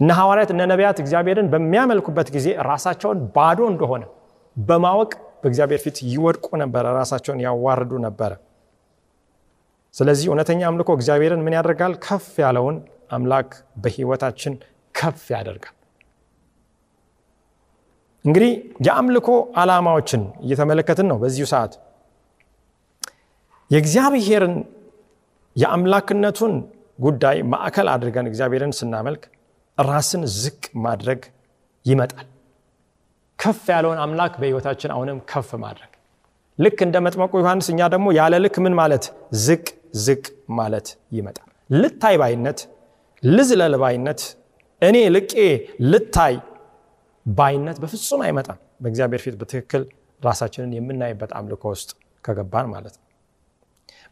እነ 0.00 0.10
ሐዋርያት 0.18 0.50
እነ 0.54 0.62
ነቢያት 0.70 0.98
እግዚአብሔርን 1.02 1.48
በሚያመልኩበት 1.52 2.28
ጊዜ 2.36 2.46
ራሳቸውን 2.68 3.18
ባዶ 3.34 3.60
እንደሆነ 3.72 4.04
በማወቅ 4.56 5.10
በእግዚአብሔር 5.42 5.80
ፊት 5.84 5.96
ይወድቁ 6.08 6.46
ነበረ፣ 6.62 6.84
ራሳቸውን 6.98 7.38
ያዋርዱ 7.44 7.92
ነበረ። 8.06 8.32
ስለዚህ 9.94 10.26
እውነተኛ 10.30 10.60
አምልኮ 10.68 10.90
እግዚአብሔርን 10.98 11.40
ምን 11.44 11.54
ያደርጋል? 11.58 11.94
ከፍ 12.04 12.26
ያለውን 12.44 12.76
አምላክ 13.10 13.48
በህይወታችን 13.82 14.52
ከፍ 14.94 15.24
ያደርጋል። 15.34 15.76
እንግዲህ 18.24 18.50
የአምልኮ 18.86 19.28
ዓላማዎችን 19.60 20.22
እየተመለከትን 20.44 21.06
ነው። 21.10 21.16
በዚሁ 21.22 21.46
ሰዓት 21.52 21.72
የእግዚአብሔርን 23.70 24.54
የአምላክነቱን 25.56 26.54
ጉዳይ 27.02 27.38
ማዕከል 27.52 27.88
አድርገን 27.92 28.28
እግዚአብሔርን 28.30 28.72
ስናመልክ 28.78 29.22
ራስን 29.78 30.22
ዝቅ 30.36 30.62
ማድረግ 30.84 31.20
ይመጣል። 31.86 32.26
ከፍ 33.38 33.62
ያለውን 33.72 33.98
አምላክ 34.02 34.34
በህይወታችን 34.40 34.90
አሁንም 34.94 35.18
ከፍ 35.30 35.50
ማድረግ 35.64 35.88
ልክ 36.58 36.78
እንደ 36.86 36.96
መጥመቁ 37.06 37.32
ዮሐንስ 37.40 37.66
እኛ 37.72 37.80
ደግሞ 37.94 38.08
ያለ 38.18 38.34
ልክ 38.44 38.56
ምን 38.64 38.74
ማለት 38.80 39.04
ዝቅ 39.44 39.64
ዝቅ 40.02 40.24
ማለት 40.58 40.86
ይመጣል። 41.16 41.48
ልታይ 41.74 42.16
ባይነት፣ 42.22 42.60
ልዝለል 43.22 43.74
ባይነት፣ 43.82 44.20
እኔ 44.82 44.96
ልቄ 45.16 45.32
ልታይ 45.92 46.34
ባይነት 47.26 47.76
በፍጹም 47.82 48.22
አይመጣም። 48.26 48.58
በእግዚአብሔር 48.82 49.20
ፊት 49.24 49.34
በትክክል 49.40 49.82
ራሳችንን 50.22 50.72
የምናይበት 50.76 51.32
አምልኮ 51.38 51.64
ውስጥ 51.74 51.90
ከገባን 52.24 52.66
ማለት 52.74 52.94
ነው። 52.96 53.01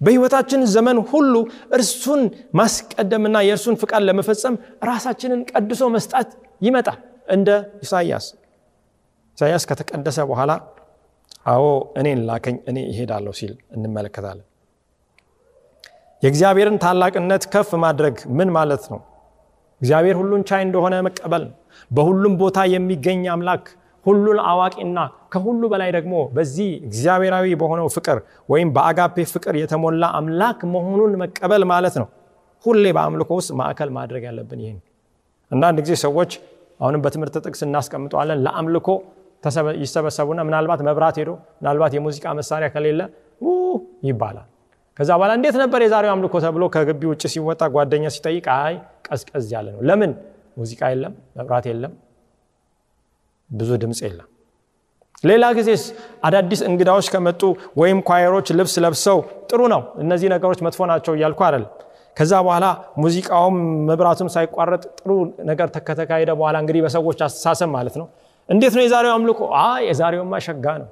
በህይወታችን 0.00 0.61
ዘመን 0.75 0.99
ሁሉ 1.11 1.35
እርሱን 1.76 2.23
ማስቀደምና 2.54 3.37
የእርሱን 3.47 3.76
ፍቃድ 3.83 4.02
ለመፈጸም 4.09 4.54
ራሳችንን 4.88 5.40
ቀድሶ 5.50 5.83
መስጣት 5.97 6.30
ይመጣል። 6.62 6.99
እንደ 7.28 7.49
ኢሳያስ 7.85 8.26
ኢሳያስ 9.38 9.64
ከተቀደሰ 9.71 10.19
በኋላ 10.30 10.52
አዎ 11.47 11.66
እኔን 12.00 12.21
ላከኝ 12.28 12.57
እኔ 12.71 12.78
ይሄዳለሁ 12.88 13.33
ሲል 13.38 13.52
እንመለከታለን። 13.76 14.47
የእግዚአብሔርን 16.23 16.76
ታላቅነት 16.83 17.45
ከፍ 17.52 17.71
ማድረግ 17.85 18.16
ምን 18.38 18.49
ማለት 18.57 18.83
ነው? 18.92 19.00
እግዚአብሔር 19.80 20.16
ሁሉን 20.21 20.42
ቻይ 20.49 20.62
እንደሆነ 20.66 20.95
መቀበል 21.07 21.42
ነው። 21.47 21.54
በሁሉም 21.90 22.35
ቦታ 22.40 22.59
የሚገኝ 22.73 23.23
አምላክ 23.35 23.64
ሁሉን 24.07 24.38
አዋቂና 24.50 24.99
ከሁሉ 25.33 25.62
በላይ 25.73 25.90
ደግሞ 25.97 26.14
በዚህ 26.37 26.69
እግዚአብሔራዊ 26.87 27.49
በሆነው 27.61 27.88
ፍቅር 27.97 28.19
ወይም 28.49 28.69
በአጋፔ 28.76 29.25
ፍቅር 29.33 29.54
የተሞላ 29.61 30.04
አምላክ 30.19 30.61
መሆኑን 30.75 31.12
መቀበል 31.23 31.64
ማለት 31.73 31.97
ነው። 32.02 32.09
ሁሌ 32.64 32.85
በአምልኮ 32.97 33.30
ውስጥ 33.38 33.50
ማዕከል 33.61 33.90
ማድረግ 33.99 34.23
ያለብን 34.28 34.61
ይህን። 34.64 34.78
አንዳንድ 35.50 35.78
ጊዜ 35.85 35.95
ሰዎች 36.04 36.33
አሁንም 36.80 37.00
በትምህርት 37.04 37.37
ጥቅስ 37.45 37.62
እናስቀምጠዋለን 37.66 38.38
ለአምልኮ 38.47 38.88
ይሰበሰቡና 39.83 40.40
ምናልባት 40.49 40.80
መብራት 40.88 41.16
ሄዶ 41.21 41.30
ምናልባት 41.61 41.92
የሙዚቃ 41.97 42.26
መሳሪያ 42.38 42.69
ከሌለ 42.75 43.00
ይባላል። 44.09 44.47
ከዛ 44.99 45.11
በኋላ 45.19 45.33
እንዴት 45.38 45.57
ነበር 45.62 45.80
የዛሬው 45.85 46.12
አምልኮ 46.14 46.35
ተብሎ 46.45 46.64
ከግቢ 46.75 47.02
ውጭ 47.11 47.23
ሲወጣ 47.33 47.62
ጓደኛ 47.75 48.07
ሲጠይቅ 48.14 48.47
አይ 48.57 48.75
ቀዝቀዝ 49.07 49.47
ያለ 49.54 49.66
ነው። 49.75 49.80
ለምን? 49.88 50.11
ሙዚቃ 50.59 50.80
የለም፣ 50.92 51.14
መብራት 51.38 51.66
የለም። 51.71 51.92
ብዙ 53.50 53.71
ድምፅ 53.83 54.00
የለም። 54.04 54.28
ሌላ 55.25 55.45
ጊዜስ 55.57 55.83
አዳዲስ 56.26 56.61
እንግዳዎች 56.69 57.07
ከመጡ 57.14 57.40
ወይም 57.80 57.99
ኳየሮች 58.09 58.49
ልብስ 58.59 58.75
ለብሰው 58.85 59.19
ጥሩ 59.50 59.61
ነው፣ 59.73 59.83
እነዚህ 60.02 60.28
ነገሮች 60.35 60.61
መጥፎ 60.66 60.80
ናቸው 60.90 61.12
እያልኩ 61.16 61.40
አይደለም። 61.47 61.71
ከዛ 62.16 62.33
በኋላ 62.47 62.66
ሙዚቃውም 63.02 63.57
መብራቱም 63.88 64.28
ሳይቋረጥ 64.35 64.83
ጥሩ 64.99 65.11
ነገር 65.50 65.69
ከተካሄደ 65.88 66.30
በኋላ 66.38 66.57
እንግዲህ 66.62 66.80
በሰዎች 66.87 67.19
አስተሳሰብ 67.26 67.69
ማለት 67.76 67.95
ነው 68.00 68.07
እንዴት 68.49 68.75
ነው 68.76 68.83
የዛሬው 68.85 69.12
አምልኮ? 69.16 69.40
የዛሬውማ 69.88 70.35
ሸጋ 70.47 70.66
ነው፣ 70.83 70.88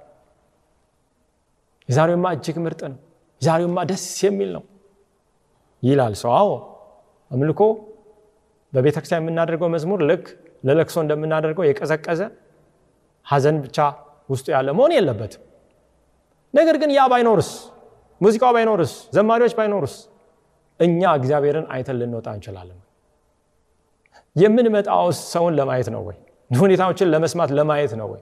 የዛሬውማ 1.88 2.26
እጅግ 2.36 2.56
ምርጥ 2.64 2.80
ነው፣ 2.92 2.98
የዛሬውማ 3.42 3.78
ደስ 3.90 4.04
የሚል 4.24 4.50
ነው 4.56 4.62
ይላል 5.82 6.14
ሰው። 6.22 6.30
አዎ 6.38 6.50
አምልኮ 7.30 7.60
በቤተክርስቲያን 8.72 9.22
የምናደርገው 9.22 9.68
መዝሙር 9.74 10.00
ልክ 10.10 10.24
ለለቅሶ 10.64 10.96
እንደምናደርገው 11.04 11.64
የቀዘቀዘ 11.66 12.20
ሀዘን 13.28 13.56
ብቻ 13.64 13.78
ውስጡ 14.30 14.46
ያለ 14.54 14.68
መሆን 14.78 14.92
የለበትም። 14.96 15.42
ነገር 16.54 16.76
ግን 16.82 16.90
ያ 16.96 17.02
ባይኖርስ፣ 17.12 17.50
ሙዚቃው 18.20 18.52
ባይኖርስ፣ 18.56 18.92
ዘማሪዎች 19.16 19.54
ባይኖርስ 19.58 19.94
እኛ 20.80 21.00
እግዚአብሔርን 21.18 21.66
አይተን 21.74 21.96
ልንወጣ 22.00 22.28
እንችላለን? 22.36 22.78
የምንመጣው 24.36 25.06
ሰውን 25.26 25.54
ለማየት 25.58 25.88
ነው 25.94 26.02
ወይ? 26.08 26.16
ሁኔታዎችን 26.50 27.08
ለመስማት 27.14 27.50
ለማየት 27.58 27.92
ነው 28.00 28.08
ወይ? 28.12 28.20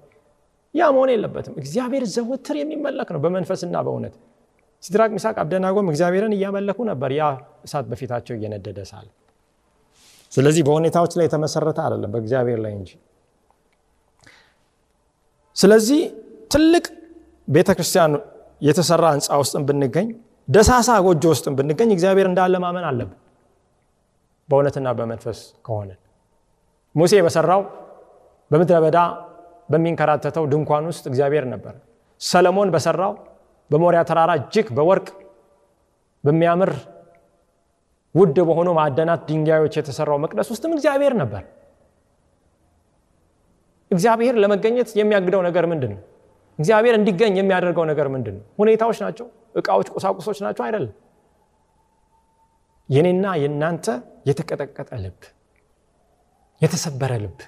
ያ 0.74 0.86
መሆን 0.94 1.10
የለበትም። 1.14 1.54
እግዚአብሔር 1.60 2.04
ዘወትር 2.14 2.56
የሚመለክ 2.60 3.08
ነው 3.14 3.20
በመንፈስና 3.24 3.76
በእውነት። 3.86 4.14
ሲድራቅ 4.82 5.10
ሚሳቅ 5.16 5.36
አብደናጎም 5.42 5.86
እግዚአብሔርን 5.92 6.32
እያመለኩ 6.36 6.78
ነበር፣ 6.90 7.10
ያ 7.18 7.24
እሳት 7.64 7.86
በፊታቸው 7.90 8.34
እየነደደ 8.38 8.80
ሳለ። 8.90 9.06
ስለዚህ 10.32 10.62
በሁኔታዎች 10.66 11.12
ላይ 11.18 11.24
የተመሰረተ 11.28 11.78
አይደለም፣ 11.84 12.10
በእግዚአብሔር 12.14 12.58
ላይ 12.64 12.72
እንጂ። 12.78 12.90
ስለዚህ 15.56 16.00
ትልቅ 16.52 16.84
ቤተ 17.48 17.70
ክርስቲያን 17.76 18.12
የተሰራ 18.62 19.04
ህንፃ 19.14 19.28
ውስጥም 19.42 19.62
ብንገኝ 19.68 20.08
ደሳሳ 20.48 20.90
ጎጆ 21.06 21.24
ውስጥም 21.32 21.54
ብንገኝ 21.58 21.90
እግዚአብሔር 21.94 22.26
እንዳለ 22.30 22.54
ማመን 22.64 22.84
አለብን፣ 22.90 23.18
በእውነትና 24.48 24.88
በመንፈስ 24.98 25.38
ከሆነ 25.66 25.90
ሙሴ 26.94 27.14
በሰራው 27.26 27.62
በምድረ 28.50 28.76
በዳ 28.84 28.98
በሚንከራተተው 29.70 30.44
ድንኳን 30.52 30.84
ውስጥ 30.90 31.04
እግዚአብሔር 31.10 31.44
ነበር። 31.52 31.74
ሰለሞን 32.20 32.68
በሰራው 32.74 33.12
በሞሪያ 33.70 34.00
ተራራ 34.10 34.32
እጅግ 34.40 34.66
በወርቅ 34.76 35.08
በሚያምር 36.24 36.70
ውድ 38.14 38.36
በሆኑ 38.48 38.68
ማዕደናት 38.78 39.20
ድንጋዮች 39.28 39.74
የተሰራው 39.78 40.18
መቅደስ 40.24 40.48
ውስጥም 40.54 40.74
እግዚአብሔር 40.76 41.14
ነበር። 41.22 41.42
እግዚአብሔር 43.90 44.34
ለመገኘት 44.42 44.88
የሚያግደው 44.98 45.40
ነገር 45.48 45.64
ምንድን 45.72 45.92
ነው? 45.94 46.00
እግዚአብሔር 46.58 46.94
እንዲገኝ 46.98 47.34
የሚያደርገው 47.40 47.84
ነገር 47.90 48.06
ምንድን 48.14 48.34
ነው? 48.38 48.44
ሁኔታዎች 48.60 48.98
ናቸው? 49.04 49.26
እቃዎች፣ 49.56 49.88
ቁሳቁሶች 49.96 50.38
ናቸው? 50.46 50.62
አይደለም። 50.66 50.94
የኔና 52.88 53.26
የእናንተ 53.42 53.86
የተቀጠቀጠ 54.28 54.90
ልብ፣ 55.04 55.20
የተሰበረ 56.62 57.12
ልብ፣ 57.24 57.38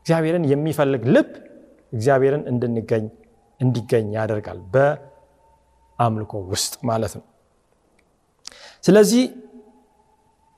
እግዚአብሔርን 0.00 0.44
የሚፈልግ 0.52 1.02
ልብ 1.14 1.30
እግዚአብሔርን 1.92 2.42
እንድንገኝ 2.50 3.04
እንዲገኝ 3.60 4.06
ያደርጋል 4.16 4.60
በአምልኮ 4.74 6.32
ውስጥ 6.52 6.74
ማለት 6.90 7.12
ነው። 7.18 7.24
ስለዚህ 8.84 9.22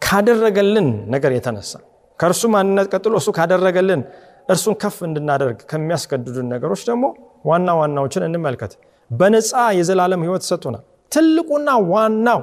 ካደረገልን 0.03 0.87
ነገር 1.15 1.33
የተነሳ 1.37 1.73
ከእርሱ 2.19 2.43
ማንነት 2.55 2.87
ቀጥሎ 2.95 3.15
እሱ 3.21 3.29
ካደረገልን 3.39 4.03
እርሱን 4.49 4.75
ከፍ 4.83 4.97
እንድናደርግ 5.07 5.59
ከሚያስገድዱን 5.71 6.49
ነገሮች 6.55 6.83
ደግሞ 6.89 7.05
ዋና 7.45 7.69
ዋናዎችን 7.81 8.27
እንመልከት። 8.29 8.73
በነፃ 9.11 9.51
የዘላለም 9.79 10.23
ሕይወት 10.25 10.45
ሰጥቶናል። 10.49 10.83
ትልቁና 11.13 11.71
ዋናው 11.93 12.41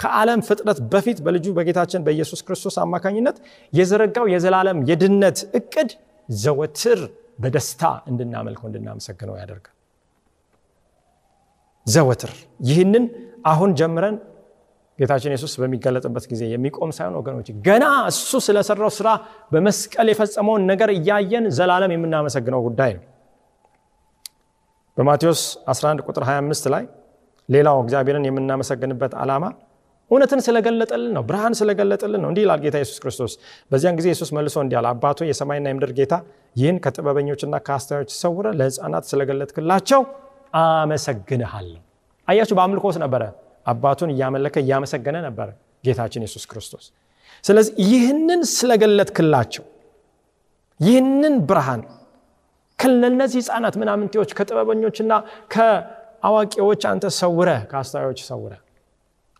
ከዓለም 0.00 0.40
ፍጥረት 0.46 0.78
በፊት 0.92 1.18
በልጁ 1.24 1.46
በጌታችን 1.56 2.04
በኢየሱስ 2.06 2.40
ክርስቶስ 2.46 2.76
አማካኝነት 2.84 3.36
የዘረጋው 3.72 4.26
የዘላለም 4.32 4.78
የድነት 4.90 5.38
እቅድ 5.58 5.90
ዘወትር 6.28 7.00
በደስታ 7.38 7.82
እንድናመልከው 8.10 8.66
እንድናመሰግነው 8.70 9.36
ያደርጋል። 9.40 9.76
ዘወትር 11.86 12.32
ይህንን 12.68 13.04
አሁን 13.44 13.70
ጀምረን 13.78 14.16
ጌታችን 15.02 15.32
ኢየሱስ 15.32 15.52
በሚገለጥበት 15.60 16.24
ጊዜ 16.32 16.42
የሚቆም 16.50 16.90
ሳይሆን 16.96 17.14
ወገኖች 17.20 17.48
ገና 17.66 17.84
እሱ 18.10 18.40
ስለሰራው 18.46 18.90
ስራ 18.98 19.08
በመስቀል 19.52 20.08
የፈጸመውን 20.12 20.64
ነገር 20.70 20.90
እያየን 20.96 21.46
ዘላለም 21.58 21.94
የምናመሰግነው 21.94 22.62
ጉዳይ 22.66 22.92
ነው። 22.98 23.04
በማቴዎስ 24.96 25.42
11 25.68 26.06
ቁጥር 26.08 26.24
25 26.28 26.66
ላይ 26.74 26.84
ሌላው 27.48 27.76
እግዚአብሔርን 27.84 28.26
የምናመሰግንበት 28.28 29.12
ዓላማ 29.22 29.44
እውነትን 30.10 30.40
ስለገለጠልን 30.46 31.12
ነው፣ 31.16 31.22
ብርሃን 31.28 31.54
ስለገለጠልን 31.58 32.20
ነው። 32.22 32.28
እንዲህ 32.30 32.42
ይላል 32.44 32.60
ጌታ 32.64 32.76
ኢየሱስ 32.80 32.98
ክርስቶስ። 33.02 33.32
በዚያን 33.70 33.96
ጊዜ 33.98 34.06
ኢየሱስ 34.10 34.30
መልሶ 34.36 34.56
እንዲህ 34.64 34.76
አለ፣ 34.80 34.86
አባቶ 34.92 35.18
የሰማይና 35.28 35.66
የምድር 35.72 35.92
ጌታ 35.98 36.14
ይህን 36.56 36.78
ከጥበበኞችና 36.84 37.56
ከአስተዋዮች 37.66 38.10
ሰውረ 38.18 38.46
ለሕፃናት 38.58 39.06
ስለገለጥክላቸው 39.10 40.02
አመሰግንሃለሁ። 40.62 41.80
አያችሁ፣ 42.28 42.56
በአምልኮ 42.58 42.84
ውስጥ 42.90 43.00
ነበረ 43.04 43.22
አባቱን 43.66 44.10
እያመለከ 44.14 44.54
እያመሰገነ 44.64 45.16
ነበረ 45.26 45.48
ጌታችን 45.84 46.22
ኢየሱስ 46.24 46.44
ክርስቶስ። 46.50 46.84
ስለዚህ 47.44 47.72
ይህንን 47.86 48.40
ስለገለጥክላቸው 48.52 49.64
ይህንን 50.80 51.34
ብርሃን 51.48 51.82
ከነዚህ 52.78 53.40
ህፃናት 53.42 53.74
ምናምንቴዎች 53.80 54.30
ከጥበበኞችና 54.38 55.12
ከአዋቂዎች 55.54 56.82
አንተ 56.90 57.04
ሰውረ 57.18 57.50
ከአስተዋዮች 57.70 58.20
ሰውረ 58.30 58.54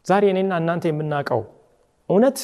ዛሬ 0.06 0.24
እኔና 0.32 0.52
እናንተ 0.62 0.84
የምናውቀው 0.90 1.42
እውነት 2.08 2.38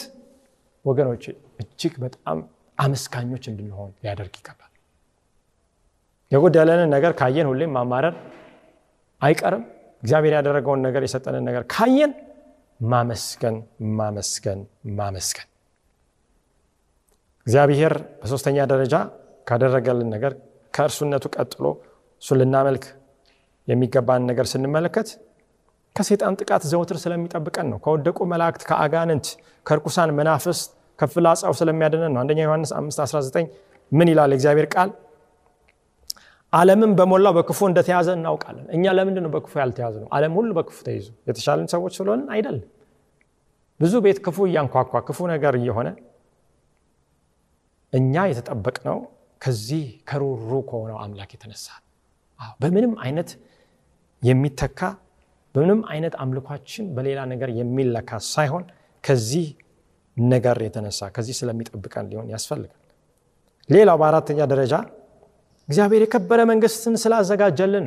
ወገኖች 0.85 1.25
እጅግ 1.63 1.95
በጣም 2.05 2.39
አመስጋኞች 2.79 3.45
እንድንሆን 3.51 3.91
ሊያደርግ 4.03 4.35
ይገባል። 4.41 4.65
የጎደለንን 6.33 6.91
ነገር 6.95 7.13
ካየን 7.21 7.49
ሁሌም 7.51 7.73
ማማረር 7.77 8.15
አይቀርም። 9.23 9.65
እግዚአብሔር 10.03 10.35
ያደረገውን 10.37 10.81
ነገር 10.87 11.03
የሰጠንን 11.07 11.45
ነገር 11.49 11.63
ካየን 11.73 12.13
ማመስገን 12.85 13.57
ማመስገን 13.99 14.61
ማመስገን። 14.99 15.49
እግዚአብሔር 17.47 17.93
በሶስተኛ 18.21 18.59
ደረጃ 18.73 18.95
ካደረገልን 19.47 20.09
ነገር 20.15 20.33
ከእርሱነቱ 20.75 21.25
ቀጥሎ 21.37 21.65
እሱን 22.23 22.39
ልናመልክ 22.41 22.85
የሚገባን 23.69 24.23
ነገር 24.31 24.47
ስንመለከት 24.53 25.09
ከሴጣን 25.97 26.35
ጥቃት 26.41 26.63
ዘወትር 26.71 26.97
ስለሚጠብቀን 27.03 27.67
ነው። 27.73 27.79
ከወደቁ 27.85 28.19
መላእክት፣ 28.33 28.63
ከአጋንንት፣ 28.69 29.27
ከርኩሳን 29.67 30.11
መናፍስት፣ 30.19 30.69
ከፍላጻው 30.99 31.53
ስለሚያድነን 31.59 32.13
ነው። 32.15 32.21
አንደኛ 32.23 32.41
ዮሐንስ 32.47 32.71
519 32.77 33.49
ምን 33.93 34.09
ይላል 34.13 34.33
እግዚአብሔር 34.37 34.67
ቃል? 34.75 34.91
ዓለምን 36.53 36.93
በሞላው 36.99 37.33
በክፉ 37.39 37.61
እንደተያዘ 37.71 38.09
እናውቃለን። 38.19 38.67
እኛ 38.77 38.85
ለምንድን 38.99 39.23
ነው 39.27 39.31
በክፉ 39.35 39.53
ያልተያዘ 39.63 39.95
ነው? 40.03 40.09
ዓለም 40.17 40.33
ሁሉ 40.39 40.51
በክፉ 40.59 40.77
ተይዞ 40.87 41.07
የተሻለን 41.29 41.69
ሰዎች 41.75 41.93
ስለሆንን 41.99 42.29
አይደለም። 42.35 42.67
ብዙ 43.81 43.95
ቤት 44.05 44.19
ክፉ 44.25 44.39
እያንኳኳ 44.49 44.93
ክፉ 45.09 45.19
ነገር 45.33 45.55
እየሆነ 45.61 45.89
እኛ 47.93 48.25
የተጠበቅነው 48.31 48.99
ከዚህ 49.41 49.85
ከሩሩ 50.09 50.51
ከሆነው 50.71 50.97
አምላክ 51.05 51.31
የተነሳ 51.37 51.67
በምንም 52.61 52.93
አይነት 53.05 53.31
የሚተካ 54.23 54.81
በምንም 55.55 55.81
አይነት 55.93 56.15
አምልኳችን 56.23 56.87
በሌላ 56.97 57.21
ነገር 57.33 57.51
የሚለካ 57.59 58.11
ሳይሆን 58.33 58.65
ከዚህ 59.05 59.47
ነገር 60.17 60.57
የተነሳ 60.67 61.01
ከዚህ 61.17 61.35
ስለሚጠብቀን 61.41 62.07
ሊሆን 62.11 62.29
ያስፈልጋል። 62.35 62.75
ሌላው 63.71 63.97
በአራተኛ 64.01 64.41
ደረጃ 64.53 64.75
እግዚአብሔር 65.69 66.03
የከበረ 66.05 66.41
መንግስትን 66.51 66.95
ስላዘጋጀልን 67.03 67.87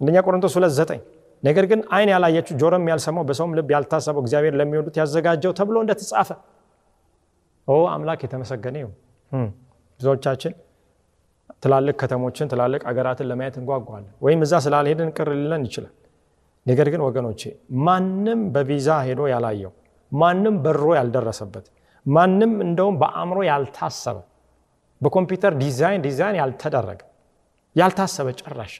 አንደኛ 0.00 0.18
ቆሮንቶስ 0.26 0.54
ሁለት 0.58 0.72
ዘጠኝ 0.78 1.00
ነገር 1.42 1.64
ግን 1.70 1.80
ዓይን 1.96 2.10
ያላየችው 2.12 2.54
ጆሮም 2.60 2.84
ያልሰማው 2.90 3.24
በሰውም 3.28 3.52
ልብ 3.58 3.68
ያልታሰበው 3.74 4.22
እግዚአብሔር 4.24 4.54
ለሚወዱት 4.60 4.96
ያዘጋጀው 5.00 5.52
ተብሎ 5.58 5.76
እንደተጻፈ 5.84 6.30
ኦ 7.68 7.76
አምላክ 7.92 8.20
የተመሰገነ 8.26 8.76
ይሁን። 8.82 8.94
ብዙዎቻችን 10.00 10.52
ትላልቅ 11.62 11.94
ከተሞችን 12.00 12.48
ትላልቅ 12.52 12.80
አገራትን 12.90 13.26
ለማየት 13.30 13.56
እንጓጓለን፣ 13.60 14.12
ወይም 14.24 14.40
እዛ 14.46 14.54
ስላልሄድን 14.66 15.10
ቅር 15.16 15.28
ሊለን 15.34 15.62
ይችላል። 15.68 15.94
ነገር 16.66 16.86
ግን 16.92 17.02
ወገኖቼ 17.06 17.42
ማንም 17.86 18.40
በቪዛ 18.54 18.88
ሄዶ 19.06 19.20
ያላየው 19.32 19.72
ማንም 20.12 20.54
በሮ 20.64 20.84
ያልደረሰበት 20.98 21.66
ማንም 22.06 22.52
እንደውም 22.66 22.96
በአእምሮ 23.00 23.38
ያልታሰበ 23.48 24.18
በኮምፒውተር 25.00 25.52
design 25.62 26.02
design 26.06 26.36
ያልተደረገ 26.40 27.00
ያልታሰበ 27.76 28.28
ጭራሽ 28.40 28.72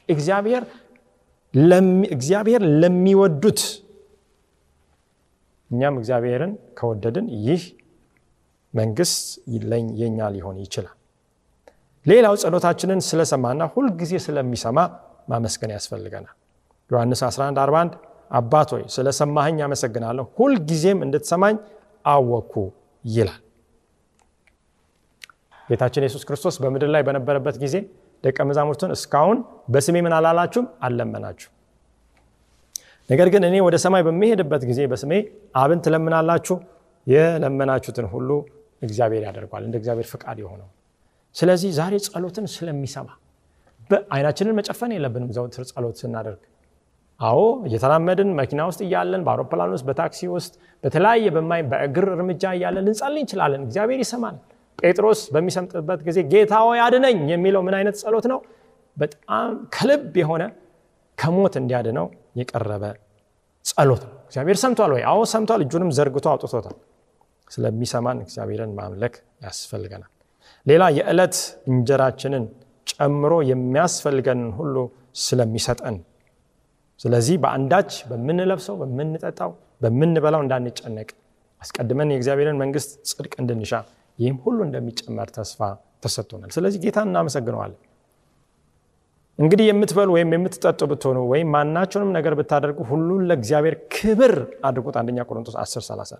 እግዚአብሔር 2.13 2.63
ለሚወዱት 2.81 3.61
እኛም 5.71 5.95
እግዚአብሔርን 5.99 6.51
ከወደድን 6.77 7.27
ይህ 7.47 7.63
መንግስት 8.73 9.19
የኛ 10.01 10.19
ሊሆን 10.35 10.57
ይችላል። 10.63 10.95
ሌላው 12.05 12.35
ጸሎታችንን 12.41 12.99
ስለሰማና 13.07 13.61
ሁልጊዜ 13.73 14.13
ስለሚሰማ 14.25 14.77
ማመስገን 15.27 15.71
ያስፈልገናል። 15.75 16.35
ዮሐንስ 16.89 17.21
1141 17.27 17.95
አባት 18.31 18.69
ሆይ 18.73 18.83
ስለሰማኸኝ 18.95 19.59
አመሰግናለሁ፣ 19.67 20.25
ሁልጊዜም 20.39 20.99
እንድትሰማኝ 21.05 21.55
አወኩ 22.05 22.53
ይላል። 23.05 23.41
ጌታችን 25.69 26.03
ኢየሱስ 26.05 26.23
ክርስቶስ 26.27 26.55
በምድር 26.63 26.89
ላይ 26.93 27.01
በነበረበት 27.07 27.55
ጊዜ 27.63 27.75
ደቀ 28.23 28.37
መዛሙርቱን 28.49 28.91
እስካሁን 28.95 29.37
በስሜ 29.73 29.97
ምን 30.05 30.13
አላላችሁም? 30.17 30.65
አልለመናችሁ። 30.85 31.49
ነገር 33.09 33.27
ግን 33.33 33.43
እኔ 33.49 33.55
ወደ 33.67 33.75
ሰማይ 33.83 34.01
በሚሄድበት 34.07 34.63
ጊዜ 34.69 34.81
በስሜ 34.91 35.13
አብን 35.55 35.79
ትለምናላችሁ፣ 35.85 36.55
የለመናችሁትን 37.07 38.07
ሁሉ 38.13 38.29
እግዚአብሔር 38.81 39.23
ያደርጓል፣ 39.27 39.63
እንደ 39.67 39.75
እግዚአብሔር 39.81 40.07
ፍቃድ 40.11 40.37
የሆነው። 40.43 40.67
ስለዚህ 41.35 41.71
ዛሬ 41.79 41.93
ጸሎትን 42.05 42.45
ስለሚሰማ 42.53 43.07
አይናችንን 44.13 44.55
መጨፈን 44.59 44.91
የለብንም 44.95 45.29
ዘውትር 45.35 45.63
ጸሎት 45.69 45.97
ስናደርግ። 46.01 46.41
አዎ 47.19 47.39
እየተራመድን 47.67 48.29
መኪና 48.39 48.61
ውስጥ 48.69 48.81
እያለን 48.85 49.21
በአውሮፕላን 49.25 49.71
ውስጥ 49.75 49.85
በታክሲ 49.87 50.21
ውስጥ 50.33 50.53
በተለያየ 50.83 51.31
በማይ 51.35 51.61
በእግር 51.71 52.07
እርምጃ 52.13 52.43
እያለን 52.57 52.85
ልንጸልይ 52.87 53.21
እንችላለን። 53.23 53.63
እግዚአብሔር 53.67 53.99
ይሰማል። 54.05 54.37
ጴጥሮስ 54.79 55.19
በሚሰምጥበት 55.33 55.99
ጊዜ 56.07 56.19
ጌታ 56.31 56.53
ሆይ 56.65 56.79
አድነኝ 56.85 57.17
የሚለው 57.31 57.61
ምን 57.67 57.75
አይነት 57.79 57.95
ጸሎት 58.01 58.25
ነው? 58.31 58.39
በጣም 58.97 59.49
ከልብ 59.75 60.13
የሆነ 60.21 60.43
ከሞት 61.17 61.53
እንዲያድነው 61.61 62.05
የቀረበ 62.39 62.83
ጸሎት 63.65 64.01
ነው። 64.07 64.15
እግዚአብሔር 64.27 64.57
ሰምቷል 64.63 64.91
ወይ? 64.95 65.03
አዎ 65.11 65.19
ሰምቷል። 65.33 65.61
እጁንም 65.65 65.89
ዘርግቶ 65.97 66.25
አውጥቶታል። 66.33 66.75
ስለሚሰማን 67.51 68.17
እግዚአብሔርን 68.25 68.71
ማምለክ 68.79 69.13
ያስፈልገናል። 69.45 70.11
ሌላ 70.65 70.83
የዕለት 70.97 71.35
እንጀራችንን 71.71 72.43
ጨምሮ 72.91 73.33
የሚያስፈልገንን 73.51 74.49
ሁሉ 74.59 74.75
ስለሚሰጠን፣ 75.23 75.95
ስለዚህ 76.99 77.35
በአንዳች 77.43 77.91
በምንለብሰው፣ 78.09 78.75
በምንጠጣው፣ 78.81 79.51
በምንበላው 79.83 80.41
እንዳንጨነቅ 80.45 81.09
አስቀድመን 81.61 82.11
የእግዚአብሔርን 82.13 82.57
መንግስት 82.61 82.91
ጽድቅ 83.09 83.33
እንድንሻ 83.41 83.71
ይህም 84.19 84.37
ሁሉ 84.43 84.57
እንደሚጨመር 84.67 85.29
ተስፋ 85.35 85.59
ተሰጥቶናል። 86.03 86.51
ስለዚህ 86.55 86.79
ጌታን 86.83 87.07
እናመሰግነዋለን። 87.11 87.79
እንግዲህ 89.39 89.65
የምትበሉ 89.69 90.09
ወይም 90.15 90.29
የምትጠጡ 90.35 90.79
ብትሆኑ 90.91 91.19
ወይም 91.31 91.49
ማናቸውንም 91.53 92.09
ነገር 92.17 92.33
ብታደርጉ 92.39 92.79
ሁሉን 92.89 93.21
ለእግዚአብሔር 93.29 93.75
ክብር 93.95 94.33
አድርጉት። 94.67 94.95
አንደኛ 95.01 95.19
ቆሮንቶስ 95.29 95.55
10 95.61 95.83
30 95.87 96.17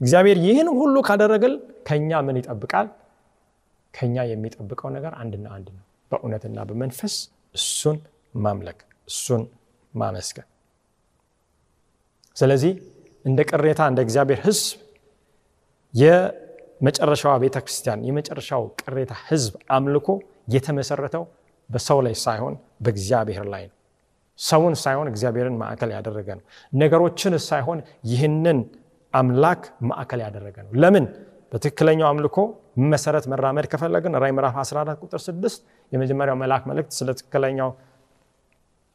እግዚአብሔር 0.00 0.38
ይህን 0.46 0.68
ሁሉ 0.78 0.96
ካደረግል 1.08 1.54
ከኛ 1.88 2.20
ምን 2.26 2.38
ይጠብቃል? 2.40 2.88
ከኛ 3.94 4.16
የሚጠብቀው 4.30 4.88
ነገር 4.96 5.12
አንድና 5.20 5.46
አንድ 5.56 5.68
ነው፣ 5.76 5.82
በእውነትና 6.10 6.58
በመንፈስ 6.68 7.14
እሱን 7.54 7.96
ማምለክ፣ 8.38 8.78
እሱን 9.08 9.42
ማመስገን። 9.94 10.48
ስለዚህ 12.36 12.72
እንደ 13.24 13.40
ቅሬታ 13.50 13.80
እንደ 13.90 14.00
እግዚአብሔር 14.06 14.40
ሕዝብ 14.44 14.76
የመጨረሻዋ 16.80 17.32
ቤተ 17.42 17.56
ክርስቲያን 17.64 18.00
የመጨረሻው 18.08 18.62
ቅሬታ 18.82 19.12
ሕዝብ 19.28 19.54
አምልኮ 19.76 20.08
የተመሰረተው 20.54 21.24
በሰው 21.70 21.98
ላይ 22.06 22.14
ሳይሆን 22.24 22.54
በእግዚአብሔር 22.84 23.46
ላይ 23.54 23.64
ነው። 23.68 23.74
ሰውን 24.38 24.74
ሳይሆን 24.82 25.06
እግዚአብሔርን 25.12 25.56
ማዕከል 25.60 25.90
ያደረገ 25.96 26.28
ነው። 26.38 26.44
ነገሮችን 26.72 27.34
ሳይሆን 27.48 27.78
ይህንን 28.10 28.58
አምላክ 29.14 29.62
ማዕከል 29.88 30.20
ያደረገ 30.24 30.56
ነው። 30.64 30.72
ለምን? 30.82 31.04
በትክክለኛው 31.52 32.06
አምልኮ 32.10 32.36
መሰረት 32.86 33.24
መራመድ 33.32 33.66
ከፈለግን 33.72 34.14
ራዕይ 34.22 34.32
ምዕራፍ 34.36 34.56
14 34.62 34.98
ቁጥር 35.04 35.20
6 35.22 35.62
የመጀመሪያው 35.92 36.36
መልአክ 36.42 36.64
መልእክት 36.70 36.92
ስለ 36.98 37.08
ትክክለኛው 37.18 37.70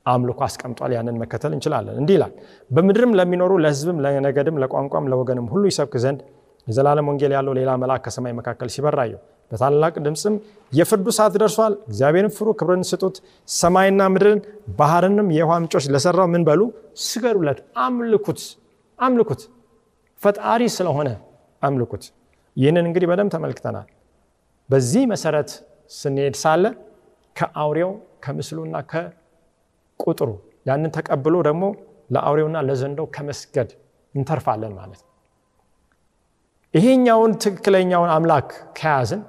አምልኮ 0.06 0.40
አስቀምጧል። 0.48 0.92
ያንን 0.96 1.18
መከተል 1.22 1.52
እንችላለን። 1.58 1.98
እንዲህ 2.02 2.16
ይላል፣ 2.18 2.34
በምድርም 2.72 3.12
ለሚኖሩ 3.20 3.52
ለሕዝብም፣ 3.64 4.00
ለነገድም፣ 4.06 4.58
ለቋንቋም፣ 4.64 5.06
ለወገንም 5.12 5.46
ሁሉ 5.54 5.64
ይሰብክ 5.72 5.94
ዘንድ 6.04 6.22
የዘላለም 6.68 7.08
ወንጌል 7.10 7.32
ያለው 7.36 7.54
ሌላ 7.58 7.72
መልአክ 7.82 8.02
ከሰማይ 8.06 8.34
መካከል 8.38 8.70
ሲበራየው 8.76 9.22
በታላቅ 9.52 9.94
ድምፅም 10.06 10.36
የፍርዱ 10.72 11.08
ሰዓት 11.18 11.34
ደርሷል፣ 11.36 11.74
እግዚአብሔርን 11.90 12.32
ፍሩ፣ 12.36 12.48
ክብርን 12.60 12.84
ስጡት፣ 12.92 13.16
ሰማይና 13.56 14.02
ምድርን 14.14 14.40
ባህርንም 14.80 15.28
የውሃ 15.36 15.58
ምንጮች 15.60 15.86
ለሰራው 15.94 16.28
ምን 16.34 16.44
በሉ 16.48 16.62
ስገዱለት፣ 17.06 17.60
አምልኩት፣ 17.84 18.42
አምልኩት። 19.00 19.42
ፈጣሪ 20.22 20.62
ስለሆነ 20.78 21.10
አምልኩት። 21.62 22.04
ይህንን 22.58 22.86
እንግዲህ 22.90 23.08
በደንብ 23.12 23.32
ተመልክተናል። 23.36 23.88
በዚህ 24.70 25.04
መሰረት 25.14 25.50
ስንሄድ 25.92 26.36
ሳለ 26.42 26.66
ከአውሬው 27.36 27.92
ከምስሉና 28.26 28.76
ከቁጥሩ 28.92 30.30
ያንን 30.70 30.92
ተቀብሎ 30.98 31.36
ደግሞ 31.48 31.64
ለአውሬውና 32.10 32.58
ለዘንዶው 32.68 33.08
ከመስገድ 33.16 33.70
እንተርፋለን 34.16 34.74
ማለት 34.80 35.02
ነው። 35.02 35.10
ይሄኛውን 36.74 37.32
ትክክለኛውን 37.44 38.12
አምላክ 38.14 38.48
ከያዝን 38.78 39.22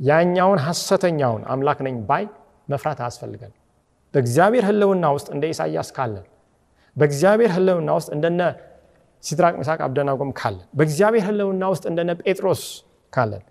ያኛውን 0.00 0.60
ሐሰተኛውን 0.66 1.42
አምላክ 1.52 1.78
ነኝ 1.86 1.96
ባይ 2.08 2.24
መፍራት 2.68 2.98
አያስፈልገን። 3.02 3.52
በእግዚአብሔር 4.14 4.64
ሕልውና 4.68 5.06
ውስጥ 5.16 5.28
እንደ 5.34 5.44
ኢሳያስ 5.52 5.88
ካለን፣ 5.96 6.26
በእግዚአብሔር 6.96 7.50
ሕልውና 7.56 7.90
ውስጥ 7.98 8.10
እንደነ 8.16 8.40
ሲድራቅ 9.24 9.54
ሚሳቅ 9.60 9.78
አብደናጎም 9.86 10.30
ካለን፣ 10.40 10.66
በእግዚአብሔር 10.78 11.24
ሕልውና 11.28 11.64
ውስጥ 11.72 11.84
እንደነ 11.90 12.10
ጴጥሮስ 12.22 12.62
ካለን፣ 13.12 13.42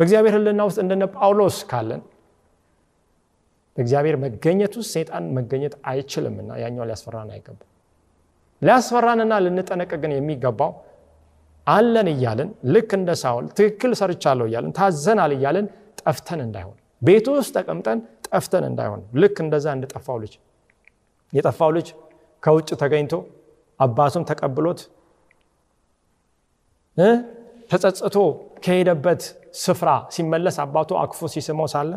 በእግዚአብሔር 0.00 0.34
ሕልውና 0.36 0.62
ውስጥ 0.68 0.78
እንደነ 0.84 1.04
ጳውሎስ 1.16 1.58
ካለን 1.70 2.02
በእግዚአብሔር 3.76 4.16
መገኘት 4.24 4.74
ውስጥ 4.78 4.90
ሰይጣን 4.96 5.24
መገኘት 5.36 5.74
አይችልምና 5.90 6.50
ያኛው 6.62 6.84
ሊያስፈራን 6.88 7.30
አይገባም። 7.34 7.70
ሊያስፈራንና 8.62 9.32
ልንጠነቀቅን 9.44 10.12
የሚገባው 10.16 10.72
አለን 11.66 12.08
እያልን 12.12 12.48
ልክ 12.74 12.90
እንደ 12.98 13.10
ሳውል 13.22 13.46
ትክክል 13.58 13.92
ሰርቻለሁ 14.00 14.46
እያልን 14.50 14.72
ታዘናል 14.78 15.32
እያልን 15.36 15.66
ጠፍተን 16.02 16.40
እንዳይሆን 16.46 16.76
ቤቱ 17.02 17.26
ውስጥ 17.36 17.52
ተቀምጠን 17.58 17.98
ጠፍተን 18.28 18.64
እንዳይሆን 18.70 19.00
ልክ 19.22 19.36
እንደዛ 19.44 19.66
እንደጠፋው 19.76 20.18
ልጅ 20.24 20.34
የጠፋው 21.32 21.70
ልጅ 21.76 21.88
ከውጭ 22.42 22.68
ተገኝቶ 22.82 23.14
አባቱም 23.80 24.24
ተቀብሎት 24.30 24.80
ተጸጽቶ 27.70 28.16
ከሄደበት 28.64 29.22
ስፍራ 29.62 29.90
ሲመለስ 30.14 30.56
አባቱ 30.64 30.90
አክፎ 31.02 31.28
ሲስመው 31.34 31.68
ሳለ 31.72 31.90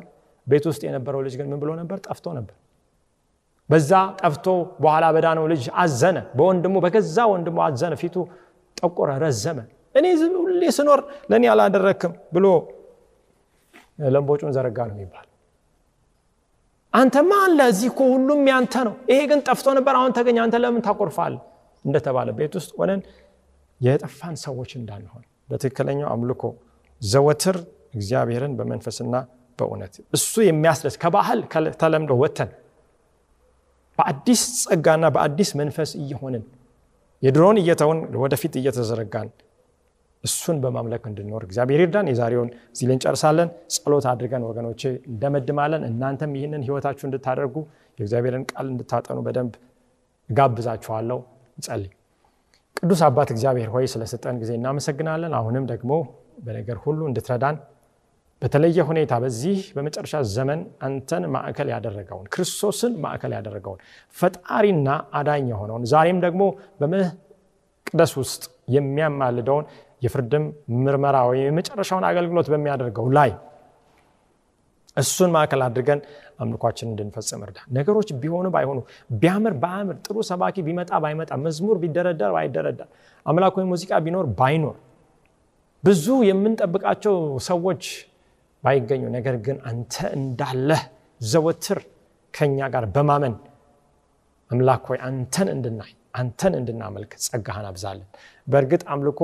ቤት 0.47 0.65
ውስጥ 0.69 0.81
የነበረው 0.87 1.21
ልጅ 1.25 1.33
ግን 1.39 1.47
ምን 1.51 1.59
ብሎ 1.61 1.69
ነበር? 1.81 1.97
ጠፍቶ 2.07 2.25
ነበር። 2.37 2.55
በዛ 3.69 3.91
ጠፍቶ 4.21 4.45
በኋላ 4.83 5.05
በዳነው 5.15 5.45
ልጅ 5.51 5.63
አዘነ። 5.83 6.17
በወንድሙ 6.37 6.75
በገዛ 6.85 7.17
ወንድሙ 7.31 7.57
አዘነ። 7.65 7.93
ፊቱ 8.01 8.15
ጠቆረ፣ 8.77 9.09
ረዘመ። 9.23 9.57
እኔ 9.95 10.05
ሁሌ 10.39 10.63
ስኖር 10.77 10.99
ለእኔ 11.29 11.43
አላደረክም 11.53 12.13
ብሎ 12.35 12.45
ለንቦጩን 14.05 14.51
ዘረጋ 14.55 14.79
ነው 14.89 14.95
የሚባል። 14.97 15.23
አንተማ 16.93 17.31
አለ 17.45 17.59
እዚህ 17.71 17.87
እኮ 17.91 18.01
ሁሉም 18.13 18.41
ያንተ 18.49 18.73
ነው። 18.87 18.93
ይሄ 19.11 19.19
ግን 19.31 19.39
ጠፍቶ 19.47 19.67
ነበር፣ 19.77 19.93
አሁን 19.99 20.11
ተገኘ። 20.17 20.37
አንተ 20.43 20.55
ለምን 20.63 20.81
ታቆርፋል? 20.87 21.33
እንደተባለ 21.85 22.27
ቤት 22.37 22.53
ውስጥ 22.59 22.71
ሆነን 22.79 23.01
የጠፋን 23.81 24.35
ሰዎች 24.45 24.71
እንዳንሆን 24.79 25.23
በትክክለኛው 25.49 26.07
አምልኮ 26.13 26.43
ዘወትር 27.01 27.57
እግዚአብሔርን 27.93 28.53
በመንፈስና 28.59 29.15
በእውነት 29.59 29.93
እሱ 30.13 30.33
የሚያስደስ 30.47 30.95
ከባህል 31.03 31.39
ተለምዶ 31.81 32.11
ወጥተን 32.21 32.49
በአዲስ 33.99 34.41
ጸጋና 34.63 35.05
በአዲስ 35.15 35.49
መንፈስ 35.61 35.91
እየሆንን 36.01 36.43
የድሮውን 37.23 37.57
እየተውን 37.61 37.99
ወደፊት 38.23 38.53
እየተዘረጋን 38.59 39.29
እሱን 40.23 40.57
በማምለክ 40.63 41.03
እንድንኖር 41.09 41.43
እግዚአብሔር 41.47 41.79
ይርዳን። 41.83 42.07
የዛሬውን 42.11 42.49
እዚህ 42.73 42.89
እንጨርሳለን። 42.89 43.49
ጸሎት 43.75 44.05
አድርገን 44.11 44.43
ወገኖቼ 44.47 44.81
እንደመድማለን። 45.09 45.83
እናንተም 45.89 46.31
ይህንን 46.37 46.63
ህይወታችሁ 46.67 47.05
እንድታደርጉ 47.09 47.55
የእግዚአብሔርን 47.99 48.43
ቃል 48.51 48.67
እንድታጠኑ 48.73 49.19
በደንብ 49.27 49.53
ጋብዛችኋለሁ። 50.29 51.19
እንጸልይ። 51.57 51.91
ቅዱስ 52.77 53.01
አባት 53.07 53.29
እግዚአብሔር 53.33 53.69
ሆይ 53.75 53.85
ስለሰጠን 53.93 54.35
ጊዜ 54.41 54.51
እናመሰግናለን። 54.57 55.33
አሁንም 55.39 55.65
ደግሞ 55.71 55.91
በነገር 56.45 56.77
ሁሉ 56.83 56.99
እንድትረዳን 57.09 57.55
በተለየ 58.41 58.79
ሁኔታ 58.89 59.13
በዚህ 59.23 59.59
በመጨረሻ 59.75 60.15
ዘመን 60.33 60.59
አንተን 60.87 61.23
ማዕከል 61.35 61.69
ያደረገውን 61.73 62.25
ክርስቶስን 62.33 62.93
ማዕከል 63.03 63.31
ያደረገውን 63.37 63.79
ፈጣሪና 64.15 64.89
አዳኝ 65.19 65.47
የሆነውን 65.53 65.85
ዛሬም 65.93 66.19
ደግሞ 66.25 66.43
በመቅደስ 66.81 68.13
ውስጥ 68.21 68.43
የሚያማልደውን 68.75 69.65
የፍርድም 70.01 70.45
ምርመራ 70.79 71.17
ወይም 71.29 71.45
የመጨረሻውን 71.47 72.05
አገልግሎት 72.09 72.47
በሚያደርገው 72.53 73.05
ላይ 73.17 73.31
እሱን 74.97 75.31
ማዕከል 75.33 75.61
አድርገን 75.65 75.99
አምልኳችን 76.39 76.87
እንድንፈጽም 76.91 77.41
እርዳ። 77.45 77.57
ነገሮች 77.77 78.09
ቢሆኑ 78.21 78.47
ባይሆኑ፣ 78.55 78.79
ቢያምር 79.15 79.53
ባያምር፣ 79.63 79.97
ጥሩ 80.05 80.17
ሰባኪ 80.29 80.55
ቢመጣ 80.67 80.91
ባይመጣ፣ 81.03 81.31
መዝሙር 81.43 81.77
ቢደረደር 81.83 82.31
ባይደረደር፣ 82.35 82.87
አምላካዊ 83.25 83.65
ሙዚቃ 83.71 83.91
ቢኖር 84.05 84.27
ባይኖር፣ 84.39 84.75
ብዙ 85.83 86.05
የምንጠብቃቸው 86.29 87.15
ሰዎች 87.47 87.83
ባይገኙ 88.67 89.03
ነገር 89.15 89.35
ግን 89.45 89.57
አንተ 89.69 89.95
እንዳለህ 90.17 90.81
ዘወትር 91.21 91.79
ከኛ 92.33 92.57
ጋር 92.73 92.85
በማመን 92.95 93.35
አምላክ 94.51 94.83
ሆይ 94.89 94.99
አንተን 95.07 95.47
እንድናይ 95.53 95.91
አንተን 96.13 96.53
እንድናመልክ 96.59 97.11
ጸጋህን 97.25 97.65
አብዛለን 97.69 98.07
በእርግጥ 98.47 98.81
አምልኮ 98.93 99.21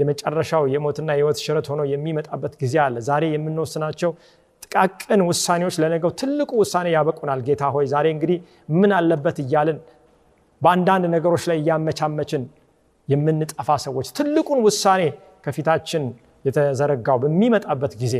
የመጨረሻው 0.00 0.64
የሞትና 0.74 1.08
የህይወት 1.12 1.38
ሽረት 1.44 1.66
ሆኖ 1.72 1.82
የሚመጣበት 1.90 2.54
ጊዜ 2.62 2.74
አለ። 2.84 2.96
ዛሬ 3.08 3.24
የምንወስናቸው 3.34 4.10
ጥቃቅን 4.62 5.20
ውሳኔዎች 5.28 5.76
ለነገው 5.82 6.12
ትልቁ 6.20 6.50
ውሳኔ 6.62 6.86
ያበቁናል። 6.96 7.42
ጌታ 7.48 7.64
ሆይ 7.76 7.86
ዛሬ 7.94 8.06
እንግዲህ 8.16 8.38
ምን 8.80 8.92
አለበት 8.98 9.38
እያልን 9.44 9.78
በአንዳንድ 10.62 11.04
ነገሮች 11.16 11.44
ላይ 11.50 11.58
እያመቻመችን 11.62 12.44
የምንጠፋ 13.08 13.68
ሰዎች 13.86 14.08
ትልቁን 14.18 14.60
ውሳኔ 14.68 15.02
ከፊታችን 15.44 16.04
የተዘረጋው 16.44 17.18
በሚመጣበት 17.24 17.92
ጊዜ 18.02 18.16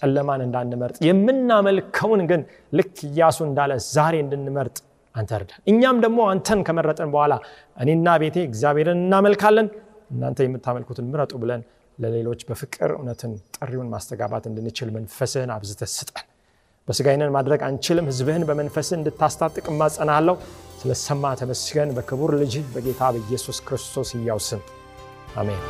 ጨለማን 0.00 0.42
እንዳንመርጥ 0.46 0.96
የምናመልከውን 1.08 2.22
ግን 2.30 2.42
ልክ 2.78 2.96
እያሱ 3.08 3.38
እንዳለ 3.48 3.72
ዛሬ 3.90 4.16
እንድንመርጥ 4.24 4.76
አንተ 5.14 5.30
እርዳን። 5.38 5.60
እኛም 5.70 5.96
ደግሞ 6.04 6.20
አንተን 6.32 6.60
ከመረጠን 6.66 7.10
በኋላ 7.14 7.34
እኔና 7.82 8.08
ቤቴ 8.22 8.36
እግዚአብሔርን 8.48 9.00
እናመልካለን 9.00 9.68
እናንተ 10.10 10.46
የምታመልኩትን 10.46 11.08
ምረጡ 11.12 11.32
ብለን 11.42 11.62
ለሌሎች 11.98 12.40
በፍቅር 12.48 12.90
እውነትን 12.96 13.32
ጥሪውን 13.56 13.88
ማስተጋባት 13.94 14.44
እንድንችል 14.50 14.90
መንፈስህን 14.96 15.52
አብዝተ 15.56 15.88
ስጠን። 15.94 16.26
በስጋይነን 16.88 17.34
ማድረግ 17.34 17.60
አንችልም 17.66 18.08
ህዝብህን 18.10 18.46
በመንፈስህ 18.48 18.96
እንድታስታጥቅ 18.98 19.66
ማጸናለሁ 19.80 20.36
ስለሰማ 20.80 21.34
ተመስገን። 21.40 21.94
በክቡር 21.98 22.32
ልጅህ 22.42 22.66
በጌታ 22.74 23.12
በኢየሱስ 23.16 23.60
ክርስቶስ 23.68 24.12
እያው 24.18 24.40
ስም 24.48 24.62
አሜን 25.36 25.60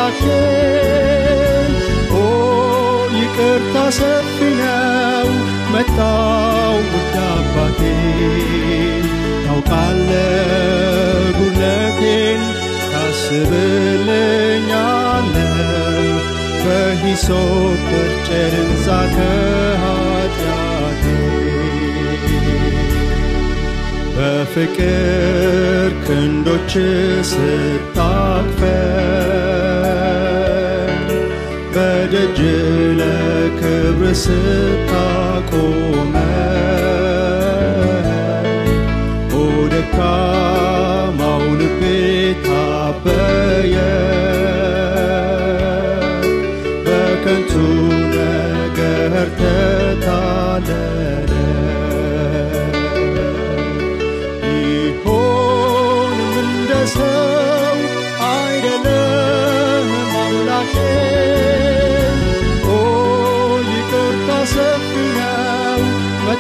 አይደለም 0.07 0.23
አምላኬ 0.23 0.23
ኦ 2.15 2.23
ይቅርታ 3.17 3.77
ሰፊ 3.99 4.37
ነው 4.61 5.29
መጣው 5.73 6.75
ውድ 6.87 7.15
አባቴ። 7.27 7.81
ታውቃለ 9.47 10.11
ጉለቴን 11.39 12.43
ታስብልኛለ 12.93 14.15
በሂሶፕ 16.63 17.89
ጨርንዛ 18.29 18.87
ከኃጢአቴ 19.15 20.66
በፍቅር 24.17 25.37
ክንዶች 26.07 26.73
ስታቅፈን 27.31 28.63
በደጅ 31.75 32.39
ለክብር 33.01 34.13
ስታቆመን 34.23 34.95
ኦ 39.35 39.43
ደካማው 39.73 41.45
ልቤ 41.61 41.83
ታበየ 42.47 43.77
በከንቱ 46.87 47.53
ነገር 48.17 49.11
ተታለለ 49.41 51.16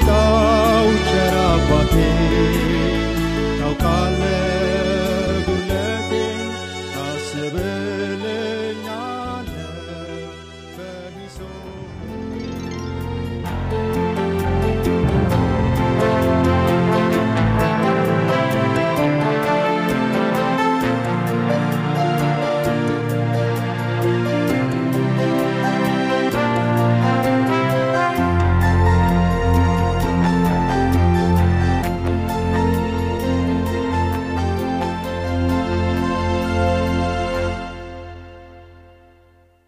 tau 0.04 0.86
ce 1.08 1.16
era 1.26 2.55